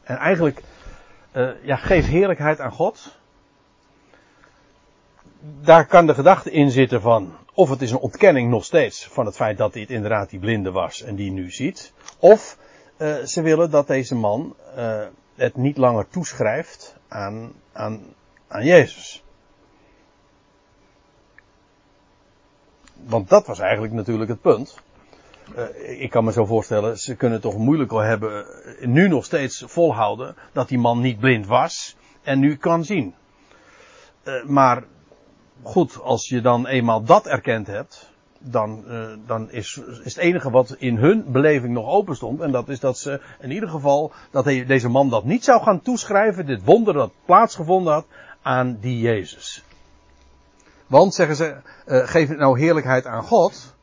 En 0.04 0.18
eigenlijk, 0.18 0.62
ja, 1.64 1.76
geef 1.76 2.08
heerlijkheid 2.08 2.60
aan 2.60 2.72
God 2.72 3.21
daar 5.42 5.86
kan 5.86 6.06
de 6.06 6.14
gedachte 6.14 6.52
in 6.52 6.72
zitten 6.72 7.02
van, 7.02 7.34
of 7.54 7.70
het 7.70 7.82
is 7.82 7.92
een 7.92 7.98
ontkenning 7.98 8.50
nog 8.50 8.66
steeds 8.66 9.08
van 9.08 9.26
het 9.26 9.36
feit 9.36 9.58
dat 9.58 9.74
dit 9.74 9.90
inderdaad 9.90 10.30
die 10.30 10.40
blinde 10.40 10.72
was 10.72 11.02
en 11.02 11.16
die 11.16 11.32
nu 11.32 11.52
ziet. 11.52 11.94
Of 12.20 12.58
uh, 12.98 13.16
ze 13.16 13.42
willen 13.42 13.72
dat 13.72 13.88
deze 13.88 14.16
man 14.16 14.56
uh, 14.78 15.04
het 15.36 15.56
niet 15.56 15.78
langer 15.78 16.08
toeschrijft 16.10 16.96
aan, 17.08 17.52
aan, 17.72 18.02
aan 18.48 18.66
Jezus. 18.66 19.24
Want 22.94 23.30
dat 23.30 23.48
was 23.48 23.60
eigenlijk 23.60 23.94
natuurlijk 23.94 24.30
het 24.30 24.42
punt. 24.42 24.80
Uh, 25.58 26.02
ik 26.02 26.10
kan 26.10 26.24
me 26.24 26.32
zo 26.32 26.46
voorstellen, 26.46 27.00
ze 27.00 27.16
kunnen 27.16 27.42
toch 27.42 27.58
moeilijk 27.58 27.92
al 27.92 28.00
hebben, 28.00 28.46
nu 28.80 29.08
nog 29.08 29.26
steeds 29.26 29.64
volhouden, 29.68 30.36
dat 30.52 30.68
die 30.68 30.80
man 30.80 31.02
niet 31.02 31.20
blind 31.20 31.48
was 31.48 31.98
en 32.22 32.40
nu 32.40 32.56
kan 32.56 32.84
zien. 32.84 33.14
maar 34.46 34.84
goed, 35.64 36.02
als 36.02 36.28
je 36.30 36.42
dan 36.42 36.68
eenmaal 36.68 37.04
dat 37.04 37.28
erkend 37.28 37.68
hebt, 37.68 38.12
dan, 38.44 38.84
uh, 38.88 39.14
dan 39.26 39.52
is, 39.52 39.80
is 40.04 40.16
het 40.16 40.18
enige 40.18 40.50
wat 40.50 40.76
in 40.78 40.98
hun 40.98 41.32
beleving 41.32 41.74
nog 41.74 41.88
open 41.88 42.16
stond. 42.16 42.42
En 42.42 42.52
dat 42.52 42.70
is 42.70 42.80
dat 42.80 42.98
ze 42.98 43.22
in 43.40 43.52
ieder 43.52 43.70
geval, 43.70 44.12
dat 44.32 44.46
deze 44.46 44.90
man 44.90 45.10
dat 45.10 45.24
niet 45.24 45.44
zou 45.44 45.62
gaan 45.62 45.82
toeschrijven, 45.82 46.46
dit 46.46 46.64
wonder 46.64 46.94
dat 46.94 47.12
plaatsgevonden 47.26 47.94
had, 47.94 48.06
aan 48.42 48.78
die 48.80 49.00
Jezus. 49.00 49.64
Want, 50.88 51.14
zeggen 51.14 51.36
ze, 51.36 51.56
uh, 51.88 52.08
geef 52.08 52.28
het 52.28 52.38
nou 52.38 52.60
heerlijkheid 52.60 53.06
aan 53.06 53.24
God. 53.24 53.76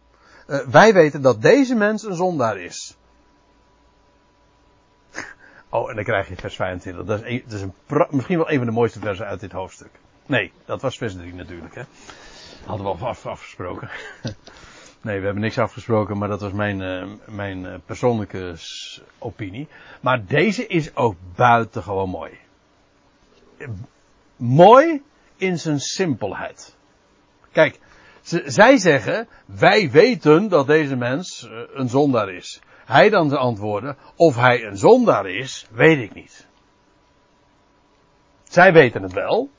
uh, 0.47 0.59
wij 0.59 0.93
weten 0.93 1.23
dat 1.23 1.43
deze 1.43 1.75
mens 1.75 2.03
een 2.03 2.14
zondaar 2.14 2.59
is. 2.59 2.97
Oh, 5.71 5.91
en 5.91 5.95
dan 5.95 6.05
krijg 6.05 6.29
je 6.29 6.37
vers 6.37 6.57
25. 6.57 7.05
Dat 7.05 7.23
is, 7.23 7.43
is 7.49 7.62
een 7.62 7.73
misschien 8.11 8.37
wel 8.37 8.51
een 8.51 8.57
van 8.57 8.67
de 8.67 8.73
mooiste 8.73 8.99
versen 8.99 9.27
uit 9.27 9.41
dit 9.41 9.53
hoofdstuk. 9.53 9.91
Nee, 10.29 10.53
dat 10.64 10.83
was 10.83 10.97
vers 10.97 11.14
3 11.14 11.35
natuurlijk. 11.35 11.75
Hè. 11.75 11.83
Hadden 12.64 12.87
we 12.87 12.93
al 12.93 13.09
af, 13.09 13.27
afgesproken. 13.27 13.91
nee, 15.03 15.19
we 15.19 15.25
hebben 15.25 15.43
niks 15.43 15.59
afgesproken, 15.59 16.19
maar 16.19 16.29
dat 16.29 16.41
was 16.41 16.53
mijn, 16.53 16.81
uh, 16.81 17.12
mijn 17.27 17.64
uh, 17.64 17.75
persoonlijke 17.85 18.55
opinie. 19.19 19.69
Maar 20.01 20.25
deze 20.27 20.67
is 20.67 20.97
ook 20.97 21.17
buitengewoon 21.35 22.09
mooi. 22.09 22.38
Mooi 24.37 25.03
in 25.37 25.59
zijn 25.59 25.79
simpelheid. 25.79 26.77
Kijk, 27.53 27.79
zij 28.45 28.77
zeggen, 28.77 29.29
wij 29.45 29.91
weten 29.91 30.49
dat 30.49 30.67
deze 30.67 30.97
mens 30.97 31.49
een 31.73 31.88
zondaar 31.88 32.33
is. 32.33 32.61
Hij 32.85 33.11
dan 33.11 33.37
antwoorden, 33.37 33.97
of 34.17 34.37
hij 34.37 34.64
een 34.64 34.77
zondaar 34.77 35.27
is, 35.27 35.67
weet 35.71 35.99
ik 35.99 36.14
niet. 36.14 36.47
Zij 38.45 38.73
weten 38.73 39.03
het 39.03 39.12
wel. 39.12 39.51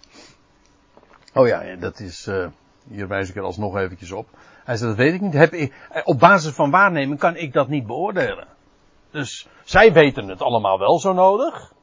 Oh 1.34 1.48
ja, 1.48 1.76
dat 1.76 2.00
is, 2.00 2.28
uh, 2.28 2.48
hier 2.88 3.08
wijs 3.08 3.30
ik 3.30 3.36
er 3.36 3.44
alsnog 3.44 3.78
eventjes 3.78 4.12
op. 4.12 4.28
Hij 4.63 4.78
zegt, 4.78 4.89
dat 4.89 5.06
weet 5.06 5.13
ik 5.13 5.22
niet. 5.22 5.34
Heb 5.34 5.54
ik, 5.54 5.74
op 6.04 6.20
basis 6.20 6.54
van 6.54 6.72
waarneming 6.72 7.20
kan 7.20 7.36
ik 7.36 7.54
dat 7.54 7.68
niet 7.68 7.88
beoordelen. 7.88 8.48
Dus 9.12 9.48
zij 9.63 9.94
weten 9.94 10.28
het 10.28 10.42
allemaal 10.42 10.80
wel 10.80 11.00
zo 11.00 11.13
nodig. 11.13 11.74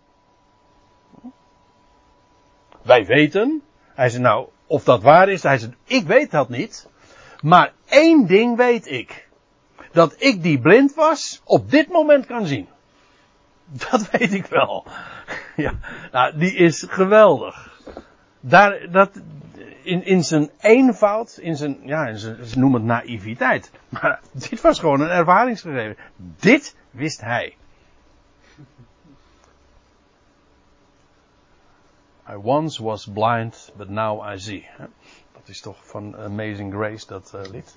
Wij 2.82 3.06
weten. 3.06 3.62
Hij 3.94 4.08
zegt, 4.08 4.22
nou, 4.22 4.48
of 4.66 4.84
dat 4.84 5.02
waar 5.02 5.28
is. 5.28 5.42
Hij 5.42 5.58
zegt, 5.58 5.72
ik 5.84 6.06
weet 6.06 6.30
dat 6.30 6.48
niet. 6.48 6.88
Maar 7.40 7.72
één 7.86 8.26
ding 8.26 8.56
weet 8.56 8.90
ik 8.90 9.28
dat 9.92 10.14
ik 10.18 10.42
die 10.42 10.60
blind 10.60 10.94
was, 10.94 11.40
op 11.44 11.70
dit 11.70 11.88
moment 11.88 12.26
kan 12.26 12.46
zien. 12.46 12.68
Dat 13.90 14.10
weet 14.10 14.32
ik 14.32 14.46
wel. 14.46 14.84
Ja, 15.56 15.72
nou, 16.12 16.38
die 16.38 16.54
is 16.54 16.86
geweldig. 16.88 17.75
Daar, 18.48 18.90
dat, 18.90 19.10
in, 19.82 20.04
in 20.04 20.24
zijn 20.24 20.50
eenvoud, 20.60 21.38
in 21.38 21.56
zijn, 21.56 21.78
ja, 21.82 22.06
in 22.06 22.18
zijn, 22.18 22.44
ze 22.44 22.58
noemen 22.58 22.80
het 22.80 22.88
naïviteit. 22.88 23.70
Maar 24.00 24.20
dit 24.32 24.60
was 24.60 24.78
gewoon 24.78 25.00
een 25.00 25.08
ervaringsgegeven. 25.08 25.96
Dit 26.16 26.76
wist 26.90 27.20
hij. 27.20 27.56
I 32.30 32.34
once 32.42 32.82
was 32.82 33.06
blind, 33.06 33.72
but 33.76 33.88
now 33.88 34.32
I 34.32 34.38
see. 34.38 34.68
Dat 35.32 35.48
is 35.48 35.60
toch 35.60 35.86
van 35.86 36.16
Amazing 36.16 36.72
Grace, 36.72 37.06
dat 37.06 37.32
uh, 37.34 37.50
lied. 37.50 37.76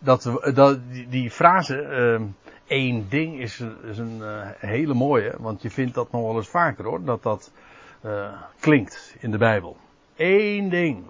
dat, 0.00 0.40
dat 0.54 0.90
die, 0.90 1.08
die 1.08 1.30
frase, 1.30 1.82
uh, 1.82 2.26
één 2.70 3.06
ding, 3.08 3.40
is, 3.40 3.58
een 3.58 4.18
uh, 4.20 4.48
hele 4.56 4.94
mooie, 4.94 5.34
want 5.38 5.62
je 5.62 5.70
vindt 5.70 5.94
dat 5.94 6.12
nog 6.12 6.22
wel 6.22 6.36
eens 6.36 6.48
vaker 6.48 6.84
hoor, 6.84 7.04
dat 7.04 7.22
dat 7.22 7.52
uh, 8.04 8.32
klinkt 8.60 9.16
in 9.18 9.30
de 9.30 9.38
Bijbel. 9.38 9.76
Eén 10.16 10.68
ding. 10.68 11.04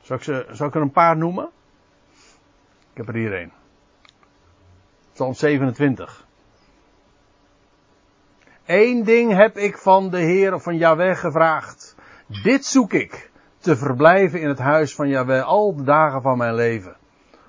Zal 0.00 0.16
ik, 0.16 0.22
ze, 0.22 0.46
zal 0.50 0.66
ik 0.66 0.74
er 0.74 0.80
een 0.80 0.90
paar 0.90 1.16
noemen? 1.16 1.50
Ik 2.90 2.96
heb 2.96 3.08
er 3.08 3.14
hier 3.14 3.40
een. 3.40 3.52
Psalm 5.12 5.34
27. 5.34 6.26
Eén 8.66 9.04
ding 9.04 9.32
heb 9.32 9.56
ik 9.56 9.78
van 9.78 10.10
de 10.10 10.20
Heer 10.20 10.54
of 10.54 10.62
van 10.62 10.76
Yahweh 10.76 11.16
gevraagd. 11.16 11.96
Dit 12.42 12.64
zoek 12.64 12.92
ik. 12.92 13.30
Te 13.58 13.76
verblijven 13.76 14.40
in 14.40 14.48
het 14.48 14.58
huis 14.58 14.94
van 14.94 15.08
Yahweh 15.08 15.44
al 15.44 15.76
de 15.76 15.82
dagen 15.82 16.22
van 16.22 16.38
mijn 16.38 16.54
leven 16.54 16.96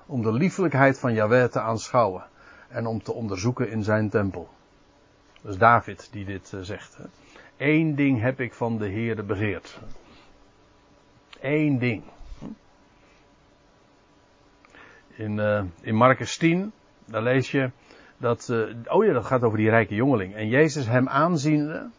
om 0.06 0.22
de 0.22 0.32
liefelijkheid 0.32 0.98
van 0.98 1.14
Yahweh 1.14 1.44
te 1.44 1.60
aanschouwen 1.60 2.32
en 2.74 2.86
om 2.86 3.02
te 3.02 3.12
onderzoeken 3.12 3.70
in 3.70 3.82
zijn 3.82 4.08
tempel. 4.08 4.48
Dat 5.42 5.52
is 5.52 5.58
David 5.58 6.08
die 6.12 6.24
dit 6.24 6.52
uh, 6.54 6.60
zegt. 6.60 6.98
Eén 7.56 7.94
ding 7.94 8.20
heb 8.20 8.40
ik 8.40 8.54
van 8.54 8.78
de 8.78 8.86
Heerde 8.86 9.22
begeerd. 9.22 9.80
Eén 11.40 11.78
ding. 11.78 12.02
In, 15.16 15.36
uh, 15.36 15.62
in 15.80 15.94
Marcus 15.94 16.36
10, 16.36 16.72
daar 17.04 17.22
lees 17.22 17.50
je 17.50 17.70
dat, 18.16 18.48
uh, 18.50 18.76
oh 18.86 19.04
ja, 19.04 19.12
dat 19.12 19.24
gaat 19.24 19.42
over 19.42 19.58
die 19.58 19.70
rijke 19.70 19.94
jongeling. 19.94 20.34
En 20.34 20.48
Jezus 20.48 20.86
hem 20.86 21.08
aanziende, 21.08 21.90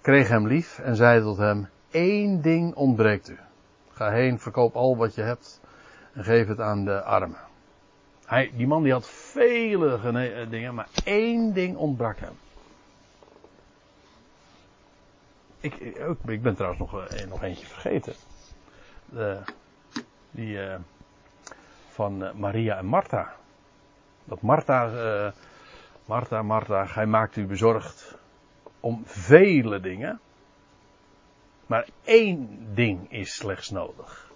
kreeg 0.00 0.28
hem 0.28 0.46
lief 0.46 0.78
en 0.78 0.96
zei 0.96 1.20
tot 1.20 1.36
hem, 1.36 1.68
één 1.90 2.42
ding 2.42 2.74
ontbreekt 2.74 3.30
u. 3.30 3.38
Ga 3.92 4.10
heen, 4.10 4.38
verkoop 4.38 4.74
al 4.74 4.96
wat 4.96 5.14
je 5.14 5.22
hebt 5.22 5.60
en 6.12 6.24
geef 6.24 6.46
het 6.46 6.60
aan 6.60 6.84
de 6.84 7.02
armen. 7.02 7.49
Hij, 8.30 8.50
die 8.54 8.66
man 8.66 8.82
die 8.82 8.92
had 8.92 9.08
vele 9.08 9.94
eh, 9.94 10.50
dingen, 10.50 10.74
maar 10.74 10.88
één 11.04 11.52
ding 11.52 11.76
ontbrak 11.76 12.18
hem. 12.18 12.38
Ik, 15.60 15.74
ik, 15.74 15.96
ik 16.26 16.42
ben 16.42 16.54
trouwens 16.54 16.80
nog, 16.80 17.06
eh, 17.06 17.26
nog 17.26 17.42
eentje 17.42 17.66
vergeten. 17.66 18.14
De, 19.04 19.40
die 20.30 20.54
uh, 20.54 20.74
van 21.88 22.38
Maria 22.38 22.76
en 22.76 22.86
Martha. 22.86 23.34
Dat 24.24 24.40
Martha, 24.40 25.32
Martha, 26.04 26.42
Martha, 26.42 26.86
gij 26.86 27.06
maakt 27.06 27.36
u 27.36 27.46
bezorgd 27.46 28.18
om 28.80 29.02
vele 29.04 29.80
dingen. 29.80 30.20
Maar 31.66 31.88
één 32.04 32.68
ding 32.74 33.12
is 33.12 33.34
slechts 33.34 33.70
nodig. 33.70 34.29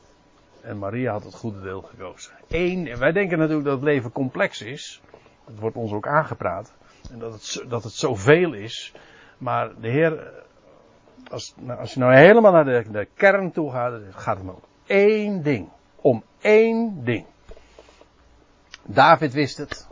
En 0.65 0.79
Maria 0.79 1.13
had 1.13 1.25
het 1.25 1.35
goede 1.35 1.61
deel 1.61 1.83
gekozen. 1.83 2.33
Eén, 2.49 2.99
wij 2.99 3.13
denken 3.13 3.39
natuurlijk 3.39 3.65
dat 3.65 3.75
het 3.75 3.85
leven 3.85 4.13
complex 4.13 4.63
is. 4.63 5.01
Het 5.45 5.59
wordt 5.59 5.77
ons 5.77 5.93
ook 5.93 6.07
aangepraat. 6.07 6.73
En 7.11 7.19
dat 7.19 7.33
het, 7.33 7.65
dat 7.69 7.85
het 7.85 7.93
zoveel 7.93 8.53
is. 8.53 8.95
Maar 9.39 9.81
de 9.81 9.89
Heer, 9.89 10.33
als, 11.31 11.55
nou, 11.57 11.81
als 11.81 11.95
je 11.95 12.01
nou 12.01 12.15
helemaal 12.15 12.53
naar 12.53 12.65
de, 12.65 12.85
de 12.91 13.09
kern 13.15 13.53
toe 13.53 13.71
gaat, 13.71 14.01
gaat 14.11 14.37
het 14.37 14.49
om 14.49 14.63
één 14.87 15.43
ding. 15.43 15.69
Om 15.97 16.25
één 16.41 17.05
ding. 17.05 17.27
David 18.83 19.33
wist 19.33 19.57
het. 19.57 19.89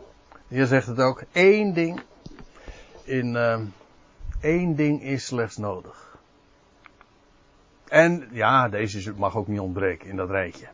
De 0.49 0.55
Heer 0.55 0.67
zegt 0.67 0.87
het 0.87 1.01
ook. 1.01 1.23
Eén 1.33 1.73
ding. 1.73 2.01
In 3.05 3.35
uh, 3.35 3.61
één 4.41 4.75
ding 4.75 5.03
is 5.03 5.27
slechts 5.27 5.57
nodig. 5.57 6.02
En 7.93 8.29
ja, 8.31 8.69
deze 8.69 9.13
mag 9.17 9.37
ook 9.37 9.47
niet 9.47 9.61
ontbreken 9.61 10.09
in 10.09 10.17
dat 10.17 10.31
rijtje. 10.31 10.69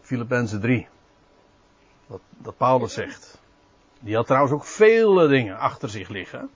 Filippenzen 0.00 0.60
3. 0.60 0.86
Dat, 2.06 2.20
dat 2.28 2.56
Paulus 2.56 2.92
zegt. 2.92 3.42
Die 4.00 4.14
had 4.14 4.26
trouwens 4.26 4.54
ook 4.54 4.64
vele 4.64 5.28
dingen 5.28 5.58
achter 5.58 5.88
zich 5.88 6.08
liggen. 6.08 6.50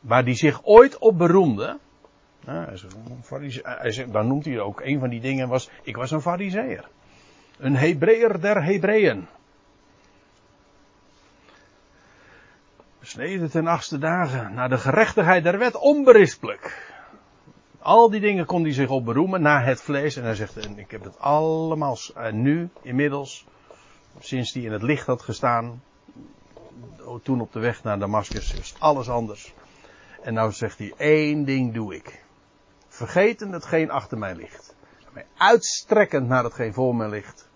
Waar 0.00 0.24
die 0.24 0.34
zich 0.34 0.60
ooit 0.64 0.98
op 0.98 1.18
beroemde. 1.18 1.78
hij 2.44 3.90
zegt, 3.90 4.12
dan 4.12 4.26
noemt 4.26 4.44
hij 4.44 4.60
ook 4.60 4.80
een 4.80 4.98
van 4.98 5.08
die 5.08 5.20
dingen 5.20 5.48
was, 5.48 5.70
ik 5.82 5.96
was 5.96 6.10
een 6.10 6.22
fariseer. 6.22 6.88
Een 7.58 7.76
Hebreeër 7.76 8.40
der 8.40 8.64
Hebreeën. 8.64 9.26
Besneden 12.98 13.50
ten 13.50 13.66
achtste 13.66 13.98
dagen, 13.98 14.54
naar 14.54 14.68
de 14.68 14.78
gerechtigheid 14.78 15.42
der 15.42 15.58
wet, 15.58 15.74
onberispelijk. 15.74 16.96
Al 17.78 18.10
die 18.10 18.20
dingen 18.20 18.46
kon 18.46 18.62
hij 18.62 18.72
zich 18.72 18.90
op 18.90 19.04
beroemen 19.04 19.42
na 19.42 19.62
het 19.62 19.80
vlees. 19.80 20.16
En 20.16 20.22
hij 20.22 20.34
zegt, 20.34 20.56
en 20.56 20.78
ik 20.78 20.90
heb 20.90 21.04
het 21.04 21.18
allemaal 21.18 21.96
nu, 22.32 22.68
inmiddels, 22.82 23.46
sinds 24.18 24.52
hij 24.52 24.62
in 24.62 24.72
het 24.72 24.82
licht 24.82 25.06
had 25.06 25.22
gestaan, 25.22 25.82
toen 27.22 27.40
op 27.40 27.52
de 27.52 27.60
weg 27.60 27.82
naar 27.82 27.98
Damascus, 27.98 28.54
is 28.54 28.74
alles 28.78 29.08
anders. 29.08 29.54
En 30.22 30.34
nou 30.34 30.52
zegt 30.52 30.78
hij, 30.78 30.92
één 30.96 31.44
ding 31.44 31.74
doe 31.74 31.94
ik. 31.94 32.24
Vergeten 32.88 33.52
hetgeen 33.52 33.90
achter 33.90 34.18
mij 34.18 34.34
ligt. 34.34 34.74
Mij 35.12 35.26
uitstrekkend 35.36 36.28
naar 36.28 36.44
hetgeen 36.44 36.72
voor 36.72 36.96
mij 36.96 37.08
ligt. 37.08 37.48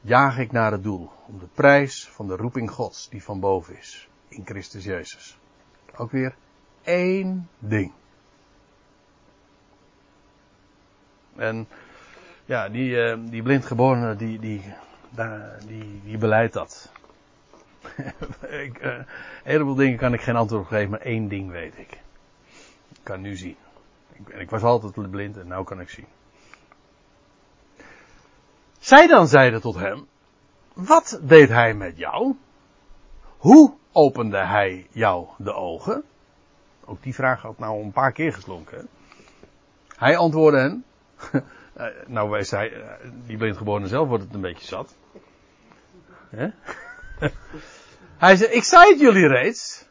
Jaag 0.00 0.38
ik 0.38 0.52
naar 0.52 0.72
het 0.72 0.82
doel. 0.82 1.10
Om 1.26 1.38
de 1.38 1.48
prijs 1.54 2.08
van 2.08 2.28
de 2.28 2.36
roeping 2.36 2.70
Gods 2.70 3.08
die 3.08 3.22
van 3.22 3.40
boven 3.40 3.78
is. 3.78 4.08
In 4.28 4.42
Christus 4.44 4.84
Jezus. 4.84 5.38
Ook 5.96 6.10
weer 6.10 6.34
één 6.82 7.48
ding. 7.58 7.92
En 11.40 11.68
ja, 12.44 12.68
die, 12.68 12.90
uh, 12.90 13.16
die 13.30 13.42
blindgeborene, 13.42 14.16
die, 14.16 14.38
die, 14.38 14.62
die, 15.66 16.00
die 16.04 16.18
beleidt 16.18 16.52
dat. 16.52 16.92
ik, 18.66 18.78
uh, 18.82 18.92
een 18.92 19.06
heleboel 19.42 19.74
dingen 19.74 19.98
kan 19.98 20.12
ik 20.12 20.20
geen 20.20 20.36
antwoord 20.36 20.62
op 20.62 20.68
geven, 20.68 20.90
maar 20.90 21.00
één 21.00 21.28
ding 21.28 21.50
weet 21.50 21.78
ik. 21.78 21.92
Ik 22.88 23.00
kan 23.02 23.20
nu 23.20 23.36
zien. 23.36 23.56
Ik, 24.12 24.28
ik 24.28 24.50
was 24.50 24.62
altijd 24.62 25.10
blind 25.10 25.36
en 25.36 25.48
nu 25.48 25.64
kan 25.64 25.80
ik 25.80 25.88
zien. 25.88 26.06
Zij 28.78 29.06
dan 29.06 29.28
zeiden 29.28 29.60
tot 29.60 29.74
hem, 29.74 30.06
wat 30.72 31.20
deed 31.22 31.48
hij 31.48 31.74
met 31.74 31.96
jou? 31.96 32.34
Hoe 33.36 33.74
opende 33.92 34.38
hij 34.38 34.86
jou 34.90 35.26
de 35.36 35.52
ogen? 35.52 36.04
Ook 36.84 37.02
die 37.02 37.14
vraag 37.14 37.42
had 37.42 37.58
nou 37.58 37.82
een 37.82 37.92
paar 37.92 38.12
keer 38.12 38.32
geklonken. 38.32 38.88
Hij 39.96 40.16
antwoordde 40.16 40.60
hen, 40.60 40.84
nou, 42.06 42.30
wij 42.30 42.42
zei, 42.42 42.70
uh, 42.70 42.84
die 43.26 43.36
blindgeborene 43.36 43.86
zelf 43.86 44.08
wordt 44.08 44.24
het 44.24 44.34
een 44.34 44.40
beetje 44.40 44.66
zat. 44.66 44.94
Hij 48.18 48.36
zei, 48.36 48.50
ik 48.50 48.64
zei 48.64 48.90
het 48.90 49.00
jullie 49.00 49.26
reeds. 49.26 49.86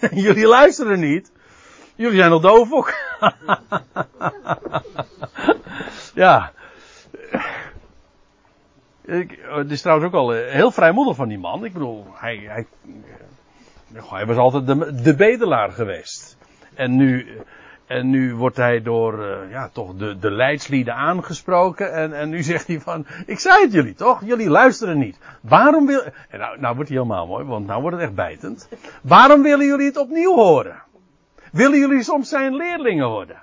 jullie 0.26 0.46
luisteren 0.46 1.00
niet. 1.00 1.32
Jullie 1.94 2.18
zijn 2.18 2.32
al 2.32 2.40
doof 2.40 2.72
ook. 2.72 2.94
ja. 6.14 6.52
Ik, 9.04 9.38
het 9.42 9.70
is 9.70 9.80
trouwens 9.80 10.08
ook 10.08 10.14
al 10.14 10.30
heel 10.30 10.70
vrijmoedig 10.70 11.16
van 11.16 11.28
die 11.28 11.38
man. 11.38 11.64
Ik 11.64 11.72
bedoel, 11.72 12.06
hij, 12.12 12.36
hij, 12.36 12.66
hij 13.92 14.26
was 14.26 14.36
altijd 14.36 14.66
de, 14.66 15.02
de 15.02 15.14
bedelaar 15.14 15.72
geweest. 15.72 16.36
En 16.74 16.96
nu, 16.96 17.40
en 17.90 18.10
nu 18.10 18.34
wordt 18.34 18.56
hij 18.56 18.82
door 18.82 19.18
uh, 19.18 19.50
ja, 19.50 19.68
toch 19.68 19.94
de, 19.96 20.18
de 20.18 20.30
leidslieden 20.30 20.94
aangesproken. 20.94 21.92
En, 21.92 22.12
en 22.12 22.28
nu 22.28 22.42
zegt 22.52 22.66
hij 22.66 22.80
van, 22.80 23.06
ik 23.26 23.38
zei 23.38 23.62
het 23.62 23.72
jullie 23.72 23.94
toch? 23.94 24.20
Jullie 24.24 24.48
luisteren 24.48 24.98
niet. 24.98 25.18
Waarom 25.40 25.86
wil... 25.86 26.02
En 26.28 26.38
nou, 26.38 26.60
nou 26.60 26.74
wordt 26.74 26.90
hij 26.90 26.98
helemaal 26.98 27.26
mooi, 27.26 27.44
want 27.44 27.66
nou 27.66 27.80
wordt 27.80 27.96
het 27.96 28.06
echt 28.06 28.14
bijtend. 28.14 28.68
Waarom 29.02 29.42
willen 29.42 29.66
jullie 29.66 29.86
het 29.86 29.96
opnieuw 29.96 30.34
horen? 30.34 30.82
Willen 31.52 31.78
jullie 31.78 32.02
soms 32.02 32.28
zijn 32.28 32.54
leerlingen 32.56 33.08
worden? 33.08 33.42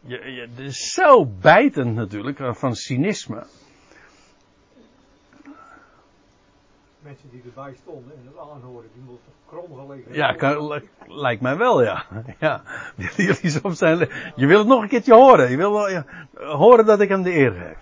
Je, 0.00 0.32
je, 0.32 0.40
het 0.40 0.58
is 0.58 0.92
zo 0.92 1.26
bijtend 1.40 1.94
natuurlijk, 1.94 2.38
van 2.56 2.74
cynisme. 2.74 3.46
Mensen 7.04 7.30
die 7.30 7.42
erbij 7.44 7.74
stonden 7.82 8.12
en 8.16 8.26
het 8.26 8.38
aanhoorden, 8.38 8.90
die 8.94 9.02
moeten 9.02 9.32
krom 9.46 9.74
gelegen 9.78 10.14
Ja, 10.14 10.80
lijkt 11.06 11.42
mij 11.42 11.56
wel, 11.56 11.82
ja. 11.82 12.04
ja. 12.38 12.62
Jullie 13.16 13.50
soms 13.50 13.78
zijn, 13.78 13.98
je 14.36 14.46
wil 14.46 14.58
het 14.58 14.66
nog 14.66 14.82
een 14.82 14.88
keertje 14.88 15.14
horen. 15.14 15.50
Je 15.50 15.56
wil 15.56 16.02
horen 16.56 16.86
dat 16.86 17.00
ik 17.00 17.08
hem 17.08 17.22
de 17.22 17.34
eer 17.34 17.52
geef. 17.52 17.78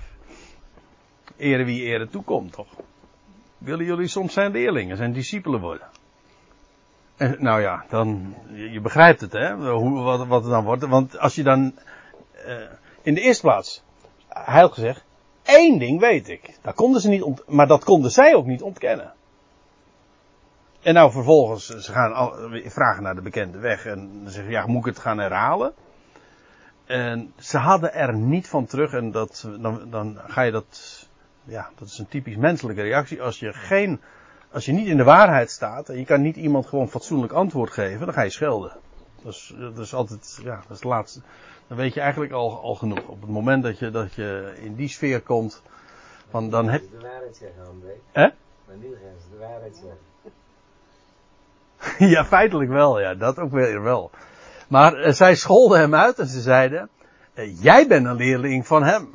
Ere 1.37 1.65
wie 1.65 1.83
ere 1.83 2.09
toekomt, 2.09 2.53
toch? 2.53 2.69
Willen 3.59 3.85
jullie 3.85 4.07
soms 4.07 4.33
zijn 4.33 4.53
leerlingen, 4.53 4.97
zijn 4.97 5.13
discipelen 5.13 5.61
worden? 5.61 5.87
En, 7.17 7.37
nou 7.39 7.61
ja, 7.61 7.85
dan, 7.89 8.35
je, 8.53 8.81
begrijpt 8.81 9.21
het, 9.21 9.33
hè, 9.33 9.55
hoe, 9.55 10.03
wat, 10.03 10.27
wat 10.27 10.43
het 10.43 10.51
dan 10.51 10.65
wordt. 10.65 10.87
Want 10.87 11.19
als 11.19 11.35
je 11.35 11.43
dan, 11.43 11.75
uh, 12.47 12.55
in 13.03 13.15
de 13.15 13.21
eerste 13.21 13.43
plaats, 13.43 13.83
had 14.29 14.73
gezegd, 14.73 15.05
één 15.43 15.79
ding 15.79 16.01
weet 16.01 16.29
ik. 16.29 16.59
Dat 16.63 16.75
konden 16.75 17.01
ze 17.01 17.09
niet 17.09 17.47
maar 17.47 17.67
dat 17.67 17.85
konden 17.85 18.11
zij 18.11 18.35
ook 18.35 18.47
niet 18.47 18.63
ontkennen. 18.63 19.13
En 20.83 20.95
nou 20.95 21.11
vervolgens, 21.11 21.67
ze 21.67 21.93
gaan 21.93 22.15
al, 22.15 22.35
vragen 22.65 23.03
naar 23.03 23.15
de 23.15 23.23
bekende 23.23 23.59
weg 23.59 23.87
en 23.87 24.11
dan 24.23 24.33
zeggen 24.33 24.53
ja, 24.53 24.67
moet 24.67 24.87
ik 24.87 24.95
het 24.95 24.99
gaan 24.99 25.19
herhalen? 25.19 25.73
En 26.85 27.33
ze 27.39 27.59
hadden 27.59 27.95
er 27.95 28.15
niet 28.15 28.49
van 28.49 28.67
terug 28.67 28.93
en 28.93 29.11
dat, 29.11 29.49
dan, 29.61 29.91
dan 29.91 30.19
ga 30.27 30.43
je 30.43 30.51
dat, 30.51 31.09
ja, 31.45 31.71
dat 31.79 31.89
is 31.89 31.99
een 31.99 32.09
typisch 32.09 32.37
menselijke 32.37 32.83
reactie. 32.83 33.23
Als 33.23 33.39
je 33.39 33.53
geen, 33.53 34.01
als 34.53 34.65
je 34.65 34.73
niet 34.73 34.87
in 34.87 34.97
de 34.97 35.05
waarheid 35.05 35.51
staat 35.51 35.89
en 35.89 35.99
je 35.99 36.05
kan 36.05 36.21
niet 36.21 36.37
iemand 36.37 36.67
gewoon 36.67 36.89
fatsoenlijk 36.89 37.33
antwoord 37.33 37.71
geven, 37.71 38.07
dan 38.07 38.15
ga 38.15 38.23
je 38.23 38.31
schelden. 38.31 38.73
Dat 39.23 39.33
is, 39.33 39.55
dat 39.59 39.79
is 39.79 39.95
altijd, 39.95 40.39
ja, 40.43 40.55
dat 40.55 40.71
is 40.71 40.77
het 40.77 40.85
laatste. 40.85 41.21
Dan 41.73 41.81
weet 41.81 41.95
je 41.95 42.01
eigenlijk 42.01 42.33
al, 42.33 42.61
al 42.61 42.75
genoeg. 42.75 43.07
Op 43.07 43.21
het 43.21 43.31
moment 43.31 43.63
dat 43.63 43.79
je, 43.79 43.91
dat 43.91 44.15
je 44.15 44.55
in 44.61 44.75
die 44.75 44.89
sfeer 44.89 45.21
komt, 45.21 45.63
van 46.31 46.51
dan 46.51 46.69
heb... 46.69 46.81
de 46.81 46.99
waarheid 47.01 47.37
zeggen, 47.37 47.67
André. 47.67 47.93
Hè? 48.13 48.29
Maar 48.67 48.77
nu 48.77 48.89
gaan 48.89 49.21
ze 49.21 49.31
de 49.31 49.37
waarheid 49.39 49.83
zeggen. 49.83 50.01
ja, 52.15 52.25
feitelijk 52.25 52.71
wel, 52.71 53.01
ja, 53.01 53.15
dat 53.15 53.39
ook 53.39 53.51
weer 53.51 53.83
wel. 53.83 54.11
Maar 54.69 55.07
uh, 55.07 55.13
zij 55.13 55.35
scholden 55.35 55.79
hem 55.79 55.95
uit 55.95 56.19
en 56.19 56.27
ze 56.27 56.41
zeiden, 56.41 56.89
uh, 57.35 57.63
jij 57.63 57.87
bent 57.87 58.07
een 58.07 58.17
leerling 58.17 58.67
van 58.67 58.83
hem. 58.83 59.15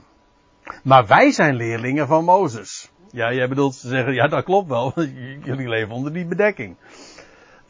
Maar 0.83 1.07
wij 1.07 1.31
zijn 1.31 1.55
leerlingen 1.55 2.07
van 2.07 2.23
Mozes. 2.23 2.91
Ja, 3.11 3.33
jij 3.33 3.47
bedoelt 3.47 3.79
te 3.79 3.87
zeggen, 3.87 4.13
ja 4.13 4.27
dat 4.27 4.43
klopt 4.43 4.67
wel, 4.67 4.93
jullie 5.49 5.69
leven 5.69 5.95
onder 5.95 6.13
die 6.13 6.25
bedekking. 6.25 6.77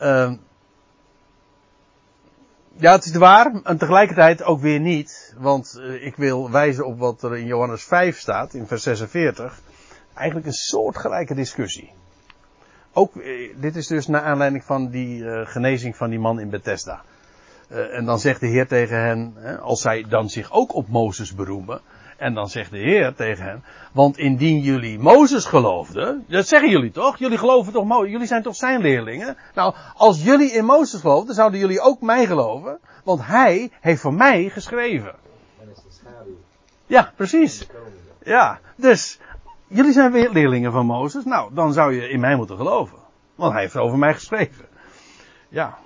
Uh, 0.02 0.32
ja, 2.78 2.92
het 2.92 3.06
is 3.06 3.16
waar, 3.16 3.62
en 3.63 3.78
tegelijkertijd 3.78 4.44
ook 4.44 4.60
weer 4.60 4.80
niet, 4.80 5.36
want 5.38 5.78
uh, 5.80 6.06
ik 6.06 6.16
wil 6.16 6.52
wijzen 6.52 6.86
op 6.86 7.00
wat 7.00 7.24
er 7.24 7.38
in 7.38 7.46
Johannes 7.46 7.84
5 7.84 8.20
staat, 8.20 8.54
in 8.54 8.68
vers 8.68 8.84
46. 8.84 9.60
Eigenlijk 10.13 10.48
een 10.48 10.54
soortgelijke 10.54 11.36
discussie 11.36 11.92
ook, 12.98 13.13
dit 13.56 13.76
is 13.76 13.88
dus 13.88 14.08
naar 14.08 14.22
aanleiding 14.22 14.63
van 14.63 14.90
die 14.90 15.20
uh, 15.20 15.48
genezing 15.48 15.96
van 15.96 16.10
die 16.10 16.20
man 16.20 16.40
in 16.40 16.50
Bethesda. 16.50 17.02
En 17.68 18.06
dan 18.06 18.20
zegt 18.20 18.40
de 18.40 18.48
Heer 18.48 18.68
tegen 18.68 19.02
hen, 19.02 19.34
hè, 19.36 19.58
als 19.58 19.82
zij 19.82 20.06
dan 20.10 20.30
zich 20.30 20.52
ook 20.52 20.74
op 20.74 20.88
Mozes 20.88 21.36
beroemen, 21.36 21.82
en 22.18 22.34
dan 22.34 22.50
zegt 22.50 22.72
de 22.72 22.78
Heer 22.78 23.16
tegen 23.16 23.46
hen, 23.46 23.64
want 23.92 24.18
indien 24.18 24.60
jullie 24.60 25.00
Mozes 25.00 25.46
geloofden, 25.46 26.26
dat 26.28 26.48
zeggen 26.48 26.70
jullie 26.70 26.92
toch? 26.92 27.18
Jullie 27.18 27.38
geloven 27.38 27.74
toch 27.74 27.86
Mozes? 27.86 28.12
Jullie 28.12 28.28
zijn 28.28 28.44
toch 28.44 28.56
zijn 28.56 28.82
leerlingen? 28.82 29.38
Nou, 29.56 29.76
als 29.96 30.24
jullie 30.24 30.52
in 30.52 30.66
Mozes 30.66 31.02
geloofden, 31.02 31.36
zouden 31.36 31.60
jullie 31.60 31.80
ook 31.80 32.02
mij 32.02 32.26
geloven, 32.26 32.80
want 33.04 33.26
hij 33.26 33.72
heeft 33.80 34.02
voor 34.02 34.14
mij 34.14 34.50
geschreven. 34.50 35.16
Dat 35.60 35.78
is 35.78 35.84
de 35.84 36.00
schaduw. 36.02 36.38
Ja, 36.86 37.12
precies. 37.16 37.68
Ja, 38.24 38.60
dus 38.76 39.20
Jullie 39.68 39.92
zijn 39.92 40.12
weer 40.12 40.30
leerlingen 40.30 40.72
van 40.72 40.86
Mozes. 40.86 41.24
Nou, 41.24 41.54
dan 41.54 41.74
zou 41.74 41.94
je 41.94 42.10
in 42.10 42.20
mij 42.20 42.36
moeten 42.36 42.58
geloven. 42.58 42.98
Want 43.36 43.54
hij 43.54 43.62
heeft 43.62 43.76
over 43.76 43.98
mij 43.98 44.14
geschreven. 44.14 44.66
Ja. 45.50 45.78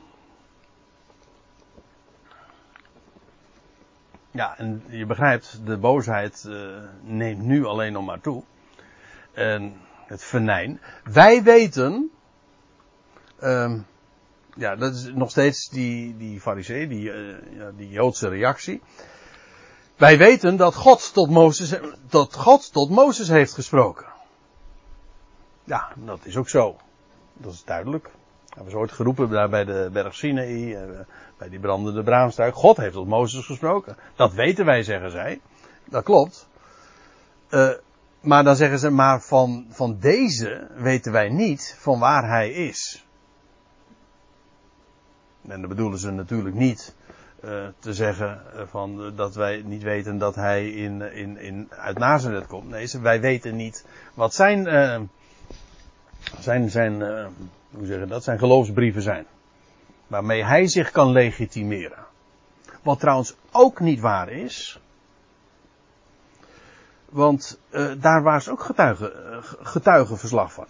Ja, 4.31 4.57
en 4.57 4.83
je 4.89 5.05
begrijpt, 5.05 5.65
de 5.65 5.77
boosheid 5.77 6.45
uh, 6.47 6.77
neemt 7.01 7.41
nu 7.41 7.65
alleen 7.65 7.93
nog 7.93 8.05
maar 8.05 8.21
toe. 8.21 8.43
En 9.33 9.73
het 10.05 10.23
venijn. 10.23 10.81
Wij 11.03 11.43
weten. 11.43 12.11
Um, 13.43 13.85
ja, 14.55 14.75
dat 14.75 14.93
is 14.93 15.11
nog 15.13 15.29
steeds 15.29 15.69
die, 15.69 16.17
die 16.17 16.41
farisee, 16.41 16.87
die, 16.87 17.13
uh, 17.13 17.57
ja, 17.57 17.71
die 17.75 17.89
Joodse 17.89 18.27
reactie. 18.27 18.81
Wij 19.95 20.17
weten 20.17 20.57
dat 20.57 20.75
God 20.75 21.13
tot 21.13 21.29
Mozes, 21.29 21.79
dat 22.09 22.35
God 22.35 22.73
tot 22.73 22.89
Mozes 22.89 23.27
heeft 23.27 23.53
gesproken. 23.53 24.05
Ja, 25.63 25.91
dat 25.95 26.19
is 26.23 26.37
ook 26.37 26.49
zo. 26.49 26.77
Dat 27.33 27.53
is 27.53 27.63
duidelijk. 27.63 28.09
Hij 28.55 28.63
was 28.63 28.73
ooit 28.73 28.91
geroepen 28.91 29.29
daar 29.29 29.49
bij 29.49 29.65
de 29.65 29.89
berg 29.93 30.23
eh, 30.23 30.79
bij 31.37 31.49
die 31.49 31.59
brandende 31.59 32.03
braamstruik. 32.03 32.55
God 32.55 32.77
heeft 32.77 32.93
tot 32.93 33.07
Mozes 33.07 33.45
gesproken. 33.45 33.97
Dat 34.15 34.33
weten 34.33 34.65
wij, 34.65 34.83
zeggen 34.83 35.11
zij. 35.11 35.41
Dat 35.85 36.03
klopt. 36.03 36.49
Uh, 37.49 37.69
maar 38.21 38.43
dan 38.43 38.55
zeggen 38.55 38.79
ze, 38.79 38.89
maar 38.89 39.21
van, 39.21 39.65
van 39.69 39.97
deze 39.99 40.67
weten 40.75 41.11
wij 41.11 41.29
niet 41.29 41.75
van 41.79 41.99
waar 41.99 42.27
hij 42.27 42.51
is. 42.51 43.05
En 45.47 45.59
dan 45.59 45.69
bedoelen 45.69 45.99
ze 45.99 46.11
natuurlijk 46.11 46.55
niet 46.55 46.95
uh, 47.43 47.67
te 47.79 47.93
zeggen 47.93 48.41
van, 48.69 49.15
dat 49.15 49.35
wij 49.35 49.61
niet 49.65 49.83
weten 49.83 50.17
dat 50.17 50.35
hij 50.35 50.69
in, 50.69 51.01
in, 51.01 51.37
in, 51.37 51.67
uit 51.69 51.97
Nazareth 51.97 52.47
komt. 52.47 52.69
Nee, 52.69 52.89
wij 53.01 53.21
weten 53.21 53.55
niet 53.55 53.85
wat 54.13 54.33
zijn, 54.33 54.63
zijn, 56.39 56.69
zijn 56.69 57.03
hoe 57.71 57.85
zeggen 57.85 58.07
dat, 58.07 58.23
zijn 58.23 58.39
geloofsbrieven 58.39 59.01
zijn. 59.01 59.25
Waarmee 60.07 60.43
hij 60.43 60.67
zich 60.67 60.91
kan 60.91 61.11
legitimeren. 61.11 62.05
Wat 62.81 62.99
trouwens 62.99 63.35
ook 63.51 63.79
niet 63.79 63.99
waar 63.99 64.29
is. 64.29 64.79
Want 67.09 67.59
daar 67.99 68.23
was 68.23 68.49
ook 68.49 68.63
getuigen, 68.63 69.11
getuigenverslag 69.61 70.53
van. 70.53 70.65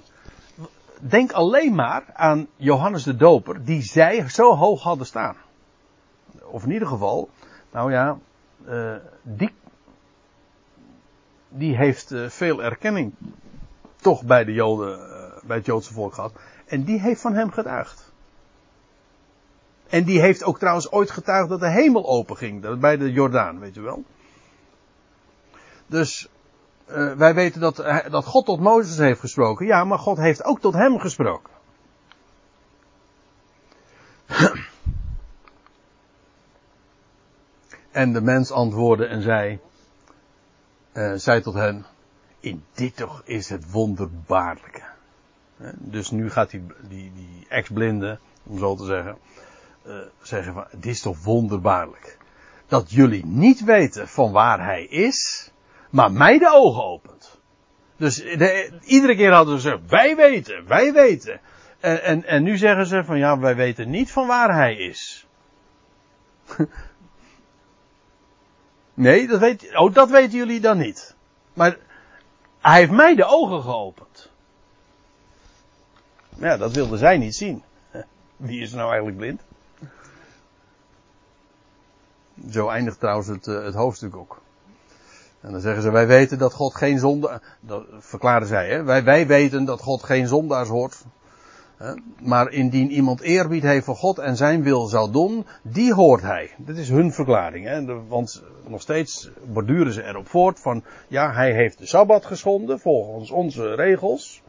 Denk 0.99 1.31
alleen 1.31 1.75
maar 1.75 2.03
aan 2.13 2.47
Johannes 2.55 3.03
de 3.03 3.15
Doper, 3.15 3.65
die 3.65 3.81
zij 3.81 4.29
zo 4.29 4.55
hoog 4.55 4.83
hadden 4.83 5.05
staan 5.05 5.35
of 6.51 6.63
in 6.63 6.71
ieder 6.71 6.87
geval, 6.87 7.29
nou 7.71 7.91
ja, 7.91 8.17
uh, 8.67 8.95
die, 9.21 9.53
die 11.49 11.75
heeft 11.75 12.13
veel 12.27 12.63
erkenning 12.63 13.13
toch 13.95 14.23
bij 14.23 14.43
de 14.43 14.53
Joden, 14.53 14.99
bij 15.43 15.57
het 15.57 15.65
Joodse 15.65 15.93
volk 15.93 16.13
gehad. 16.13 16.33
En 16.71 16.83
die 16.83 16.99
heeft 16.99 17.21
van 17.21 17.33
hem 17.33 17.51
getuigd. 17.51 18.11
En 19.87 20.03
die 20.03 20.21
heeft 20.21 20.43
ook 20.43 20.59
trouwens 20.59 20.91
ooit 20.91 21.11
getuigd 21.11 21.49
dat 21.49 21.59
de 21.59 21.69
hemel 21.69 22.07
open 22.07 22.37
ging, 22.37 22.79
bij 22.79 22.97
de 22.97 23.11
Jordaan, 23.11 23.59
weet 23.59 23.75
je 23.75 23.81
wel. 23.81 24.03
Dus 25.87 26.29
wij 27.17 27.33
weten 27.33 27.61
dat, 27.61 27.75
dat 28.09 28.25
God 28.25 28.45
tot 28.45 28.59
Mozes 28.59 28.97
heeft 28.97 29.19
gesproken. 29.19 29.65
Ja, 29.65 29.83
maar 29.83 29.99
God 29.99 30.17
heeft 30.17 30.43
ook 30.43 30.59
tot 30.59 30.73
hem 30.73 30.99
gesproken. 30.99 31.53
En 37.91 38.13
de 38.13 38.21
mens 38.21 38.51
antwoordde 38.51 39.05
en 39.05 39.21
zei, 39.21 39.59
uh, 40.93 41.13
zei 41.15 41.41
tot 41.41 41.53
hen, 41.53 41.85
in 42.39 42.63
dit 42.73 42.95
toch 42.95 43.21
is 43.25 43.49
het 43.49 43.71
wonderbaarlijke. 43.71 44.90
Dus 45.77 46.11
nu 46.11 46.29
gaat 46.29 46.49
die, 46.49 46.63
die, 46.87 47.11
die 47.15 47.45
ex-blinde, 47.49 48.19
om 48.43 48.59
zo 48.59 48.75
te 48.75 48.85
zeggen, 48.85 49.17
uh, 49.85 49.95
zeggen 50.21 50.53
van, 50.53 50.65
dit 50.71 50.85
is 50.85 51.01
toch 51.01 51.23
wonderbaarlijk. 51.23 52.17
dat 52.67 52.91
jullie 52.91 53.25
niet 53.25 53.63
weten 53.63 54.07
van 54.07 54.31
waar 54.31 54.63
hij 54.63 54.83
is, 54.83 55.51
maar 55.89 56.11
mij 56.11 56.37
de 56.37 56.51
ogen 56.53 56.83
opent. 56.83 57.39
Dus 57.97 58.15
de, 58.15 58.79
iedere 58.83 59.15
keer 59.15 59.31
hadden 59.31 59.59
ze 59.59 59.69
gezegd, 59.69 59.89
wij 59.89 60.15
weten, 60.15 60.67
wij 60.67 60.93
weten. 60.93 61.39
En, 61.79 62.03
en, 62.03 62.25
en 62.25 62.43
nu 62.43 62.57
zeggen 62.57 62.85
ze 62.85 63.03
van 63.03 63.17
ja, 63.17 63.39
wij 63.39 63.55
weten 63.55 63.89
niet 63.89 64.11
van 64.11 64.27
waar 64.27 64.53
hij 64.55 64.75
is. 64.75 65.27
Nee, 68.93 69.27
dat, 69.27 69.39
weet, 69.39 69.75
oh, 69.75 69.93
dat 69.93 70.09
weten 70.09 70.37
jullie 70.37 70.59
dan 70.59 70.77
niet. 70.77 71.15
Maar 71.53 71.77
hij 72.59 72.79
heeft 72.79 72.91
mij 72.91 73.15
de 73.15 73.25
ogen 73.25 73.61
geopend. 73.61 74.30
Ja, 76.41 76.57
dat 76.57 76.71
wilden 76.71 76.99
zij 76.99 77.17
niet 77.17 77.35
zien. 77.35 77.63
Wie 78.37 78.61
is 78.61 78.71
nou 78.73 78.87
eigenlijk 78.87 79.17
blind? 79.17 79.41
Zo 82.49 82.67
eindigt 82.67 82.99
trouwens 82.99 83.27
het, 83.27 83.47
eh, 83.47 83.63
het 83.63 83.73
hoofdstuk 83.73 84.15
ook. 84.15 84.41
En 85.41 85.51
dan 85.51 85.61
zeggen 85.61 85.81
ze, 85.81 85.91
wij 85.91 86.07
weten 86.07 86.37
dat 86.37 86.53
God 86.53 86.75
geen 86.75 86.99
zonde, 86.99 87.41
dat 87.59 87.85
verklaren 87.99 88.47
zij, 88.47 88.69
hè? 88.69 88.83
Wij, 88.83 89.27
weten 89.27 89.65
dat 89.65 89.81
God 89.81 90.03
geen 90.03 90.27
zondaars 90.27 90.69
hoort. 90.69 91.05
Hè? 91.77 91.93
Maar 92.21 92.51
indien 92.51 92.91
iemand 92.91 93.21
eerbied 93.21 93.63
heeft 93.63 93.85
voor 93.85 93.95
God 93.95 94.19
en 94.19 94.35
zijn 94.35 94.63
wil 94.63 94.85
zou 94.85 95.11
doen, 95.11 95.45
die 95.61 95.93
hoort 95.93 96.21
hij. 96.21 96.51
Dat 96.57 96.75
is 96.75 96.89
hun 96.89 97.13
verklaring, 97.13 97.65
hè? 97.65 98.05
Want 98.07 98.43
nog 98.67 98.81
steeds 98.81 99.31
borduren 99.45 99.93
ze 99.93 100.03
erop 100.03 100.27
voort 100.27 100.59
van, 100.59 100.83
ja, 101.07 101.33
hij 101.33 101.53
heeft 101.53 101.77
de 101.77 101.85
Sabbat 101.85 102.25
geschonden 102.25 102.79
volgens 102.79 103.31
onze 103.31 103.75
regels. 103.75 104.41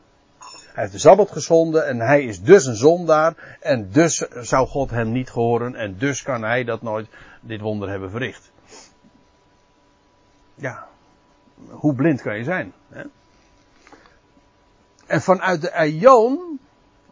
Hij 0.73 0.83
heeft 0.83 0.93
de 0.93 0.99
Sabbat 0.99 1.31
geschonden 1.31 1.87
en 1.87 2.01
hij 2.01 2.23
is 2.23 2.43
dus 2.43 2.67
een 2.67 2.77
zondaar 2.77 3.57
en 3.61 3.91
dus 3.91 4.17
zou 4.41 4.67
God 4.67 4.91
hem 4.91 5.13
niet 5.13 5.31
gehoren 5.31 5.75
en 5.75 5.99
dus 5.99 6.23
kan 6.23 6.43
hij 6.43 6.65
dat 6.65 6.83
nooit, 6.83 7.09
dit 7.41 7.61
wonder 7.61 7.89
hebben 7.89 8.11
verricht. 8.11 8.51
Ja, 10.55 10.87
hoe 11.71 11.95
blind 11.95 12.23
kan 12.23 12.37
je 12.37 12.45
zijn? 12.45 12.73
Hè? 12.89 13.03
En 15.07 15.23
vanuit 15.23 15.61
de 15.61 15.73
Aion, 15.73 16.61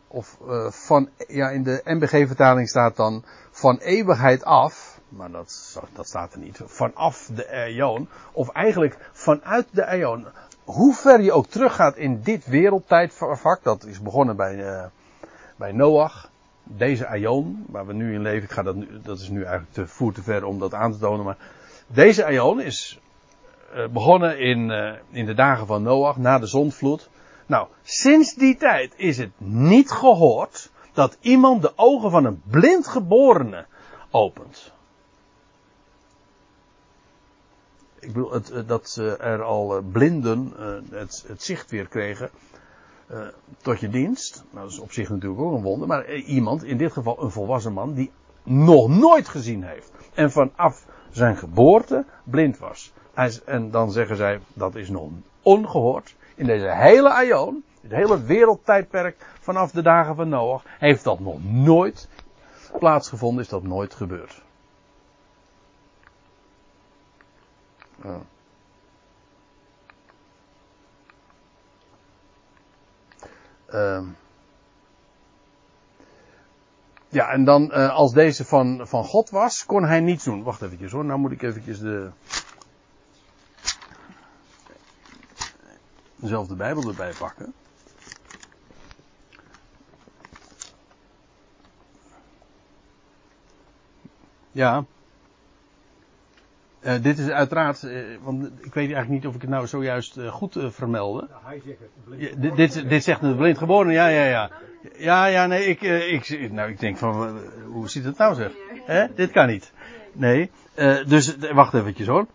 of 0.08 0.38
eh, 0.48 0.70
van, 0.70 1.08
ja 1.28 1.48
in 1.48 1.62
de 1.62 1.80
MBG-vertaling 1.84 2.68
staat 2.68 2.96
dan 2.96 3.24
van 3.50 3.78
eeuwigheid 3.78 4.44
af, 4.44 5.00
maar 5.08 5.30
dat, 5.30 5.80
dat 5.92 6.06
staat 6.06 6.32
er 6.32 6.38
niet, 6.38 6.60
vanaf 6.64 7.30
de 7.34 7.48
Aion, 7.50 8.08
of 8.32 8.48
eigenlijk 8.48 9.10
vanuit 9.12 9.66
de 9.70 9.86
Aion. 9.86 10.26
Hoe 10.72 10.94
ver 10.94 11.20
je 11.20 11.32
ook 11.32 11.46
teruggaat 11.46 11.96
in 11.96 12.20
dit 12.22 12.46
wereldtijdvak, 12.46 13.62
dat 13.62 13.84
is 13.84 14.00
begonnen 14.00 14.36
bij, 14.36 14.66
eh, 14.66 14.84
bij 15.56 15.72
Noach, 15.72 16.30
deze 16.62 17.06
Aion, 17.06 17.64
waar 17.68 17.86
we 17.86 17.92
nu 17.92 18.14
in 18.14 18.20
leven, 18.20 18.42
ik 18.42 18.50
ga 18.50 18.62
dat, 18.62 18.74
nu, 18.74 18.88
dat 19.02 19.18
is 19.18 19.28
nu 19.28 19.42
eigenlijk 19.42 19.72
te 19.72 19.86
voer 19.86 20.12
te 20.12 20.22
ver 20.22 20.44
om 20.44 20.58
dat 20.58 20.74
aan 20.74 20.92
te 20.92 20.98
tonen, 20.98 21.24
maar 21.24 21.36
deze 21.86 22.24
Aion 22.24 22.60
is 22.60 23.00
eh, 23.74 23.86
begonnen 23.88 24.38
in, 24.38 24.70
eh, 24.70 24.92
in 25.10 25.26
de 25.26 25.34
dagen 25.34 25.66
van 25.66 25.82
Noach, 25.82 26.16
na 26.16 26.38
de 26.38 26.46
zondvloed. 26.46 27.10
Nou, 27.46 27.68
sinds 27.82 28.34
die 28.34 28.56
tijd 28.56 28.92
is 28.96 29.18
het 29.18 29.32
niet 29.38 29.90
gehoord 29.90 30.70
dat 30.92 31.18
iemand 31.20 31.62
de 31.62 31.72
ogen 31.76 32.10
van 32.10 32.24
een 32.24 32.42
blindgeborene 32.44 33.66
opent. 34.10 34.72
Ik 38.00 38.12
bedoel, 38.12 38.32
het, 38.32 38.48
het- 38.48 38.68
dat 38.68 38.96
er 39.20 39.42
al 39.42 39.76
eh, 39.76 39.82
blinden 39.92 40.52
eh, 40.58 40.98
het, 40.98 41.24
het 41.26 41.42
zicht 41.42 41.70
weer 41.70 41.86
kregen 41.88 42.30
eh, 43.06 43.18
tot 43.62 43.80
je 43.80 43.88
dienst. 43.88 44.44
Nou, 44.50 44.64
dat 44.64 44.72
is 44.72 44.78
op 44.78 44.92
zich 44.92 45.08
natuurlijk 45.08 45.40
ook 45.40 45.52
een 45.54 45.62
wonder. 45.62 45.88
Maar 45.88 46.04
eh, 46.04 46.28
iemand, 46.28 46.64
in 46.64 46.76
dit 46.78 46.92
geval 46.92 47.22
een 47.22 47.30
volwassen 47.30 47.72
man, 47.72 47.94
die 47.94 48.10
nog 48.42 48.88
nooit 48.88 49.28
gezien 49.28 49.62
heeft. 49.62 49.92
En 50.14 50.30
vanaf 50.30 50.84
zijn 51.10 51.36
geboorte 51.36 52.04
blind 52.24 52.58
was. 52.58 52.92
En 53.44 53.70
dan 53.70 53.92
zeggen 53.92 54.16
zij, 54.16 54.40
dat 54.52 54.74
is 54.74 54.88
nog 54.88 55.08
ongehoord. 55.42 56.14
In 56.34 56.46
deze 56.46 56.70
hele 56.74 57.10
aion, 57.10 57.64
het 57.80 57.90
hele 57.92 58.22
wereldtijdperk 58.22 59.16
vanaf 59.40 59.70
de 59.70 59.82
dagen 59.82 60.14
van 60.16 60.28
Noach, 60.28 60.62
heeft 60.78 61.04
dat 61.04 61.20
nog 61.20 61.44
nooit 61.44 62.08
plaatsgevonden, 62.78 63.42
is 63.44 63.48
dat 63.50 63.62
nooit 63.62 63.94
gebeurd. 63.94 64.42
Ja. 68.02 68.20
Ehm. 73.66 74.06
ja, 77.08 77.30
en 77.30 77.44
dan 77.44 77.72
eh, 77.72 77.94
als 77.94 78.12
deze 78.12 78.44
van, 78.44 78.86
van 78.86 79.04
God 79.04 79.30
was, 79.30 79.66
kon 79.66 79.84
hij 79.84 80.00
niets 80.00 80.24
doen. 80.24 80.42
Wacht 80.42 80.62
eventjes 80.62 80.92
hoor, 80.92 81.04
nou 81.04 81.18
moet 81.18 81.32
ik 81.32 81.42
eventjes 81.42 81.78
de... 81.78 82.10
zelf 86.22 86.46
de 86.46 86.56
Bijbel 86.56 86.88
erbij 86.88 87.12
pakken. 87.18 87.54
Ja. 94.52 94.84
Eh, 96.80 97.02
dit 97.02 97.18
is 97.18 97.28
uiteraard, 97.28 97.82
eh, 97.82 98.02
want 98.22 98.44
ik 98.44 98.74
weet 98.74 98.92
eigenlijk 98.92 99.08
niet 99.08 99.26
of 99.26 99.34
ik 99.34 99.40
het 99.40 99.50
nou 99.50 99.66
zojuist 99.66 100.16
eh, 100.16 100.28
goed 100.28 100.56
vermelde. 100.68 101.26
Nou, 101.30 101.40
hij 101.44 101.60
zegt 101.64 101.78
het. 101.78 101.88
blind 102.04 102.22
Ja, 102.22 102.36
dit, 102.36 102.56
dit, 102.56 102.88
dit 102.88 103.04
zegt 103.04 103.22
een 103.22 103.36
blind 103.36 103.58
geboren, 103.58 103.92
ja, 103.92 104.06
ja, 104.08 104.24
ja. 104.24 104.50
Ja, 104.98 105.26
ja, 105.26 105.46
nee, 105.46 105.64
ik, 105.66 105.80
ik, 106.30 106.52
nou, 106.52 106.70
ik 106.70 106.80
denk 106.80 106.96
van, 106.98 107.38
hoe 107.66 107.88
ziet 107.88 108.04
het 108.04 108.18
nou 108.18 108.34
zeg? 108.34 108.52
Hè? 108.84 109.14
Dit 109.14 109.30
kan 109.30 109.46
niet. 109.46 109.72
Nee, 110.12 110.50
dus, 111.06 111.36
wacht 111.36 111.74
eventjes 111.74 112.06
hoor. 112.06 112.26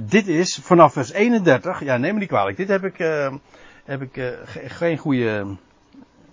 Dit 0.00 0.28
is 0.28 0.58
vanaf 0.62 0.92
vers 0.92 1.12
31, 1.12 1.84
ja, 1.84 1.96
neem 1.96 2.14
me 2.14 2.20
niet 2.20 2.28
kwalijk, 2.28 2.56
dit 2.56 2.68
heb 2.68 2.84
ik, 2.84 2.96
heb 3.84 4.02
ik 4.02 4.12
ge- 4.44 4.68
geen, 4.68 4.98
goede, 4.98 5.56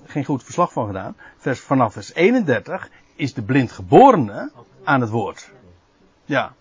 geen 0.06 0.26
goed 0.26 0.44
verslag 0.44 0.72
van 0.72 0.88
gedaan. 0.88 1.16
Vers, 1.38 1.60
vanaf 1.60 1.94
vers 1.94 2.14
31 2.14 2.90
is 3.16 3.34
de 3.34 3.42
blind 3.42 3.72
geborene 3.72 4.52
aan 4.84 5.02
het 5.02 5.10
woord. 5.10 5.52
Ja. 6.26 6.54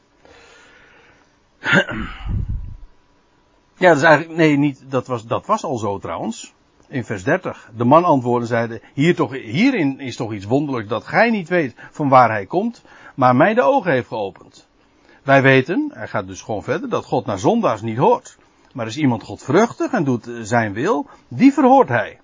Ja, 3.78 3.88
dat 3.88 3.96
is 3.96 4.02
eigenlijk, 4.02 4.38
nee, 4.38 4.56
niet, 4.56 4.84
dat 4.88 5.06
was, 5.06 5.26
dat 5.26 5.46
was 5.46 5.64
al 5.64 5.78
zo 5.78 5.98
trouwens. 5.98 6.54
In 6.88 7.04
vers 7.04 7.24
30. 7.24 7.70
De 7.76 7.84
man 7.84 8.04
antwoordde 8.04 8.46
zeide, 8.46 8.80
hier 8.94 9.14
toch, 9.14 9.32
hierin 9.32 10.00
is 10.00 10.16
toch 10.16 10.32
iets 10.32 10.44
wonderlijks 10.44 10.88
dat 10.88 11.04
gij 11.04 11.30
niet 11.30 11.48
weet 11.48 11.74
van 11.90 12.08
waar 12.08 12.30
hij 12.30 12.46
komt, 12.46 12.82
maar 13.14 13.36
mij 13.36 13.54
de 13.54 13.62
ogen 13.62 13.92
heeft 13.92 14.08
geopend. 14.08 14.68
Wij 15.22 15.42
weten, 15.42 15.90
hij 15.92 16.08
gaat 16.08 16.26
dus 16.26 16.42
gewoon 16.42 16.62
verder, 16.62 16.88
dat 16.88 17.04
God 17.04 17.26
naar 17.26 17.38
zondaars 17.38 17.80
niet 17.80 17.96
hoort. 17.96 18.38
Maar 18.72 18.86
is 18.86 18.96
iemand 18.96 19.22
godvruchtig 19.22 19.92
en 19.92 20.04
doet 20.04 20.26
eh, 20.26 20.34
zijn 20.42 20.72
wil, 20.72 21.06
die 21.28 21.52
verhoort 21.52 21.88
hij. 21.88 22.20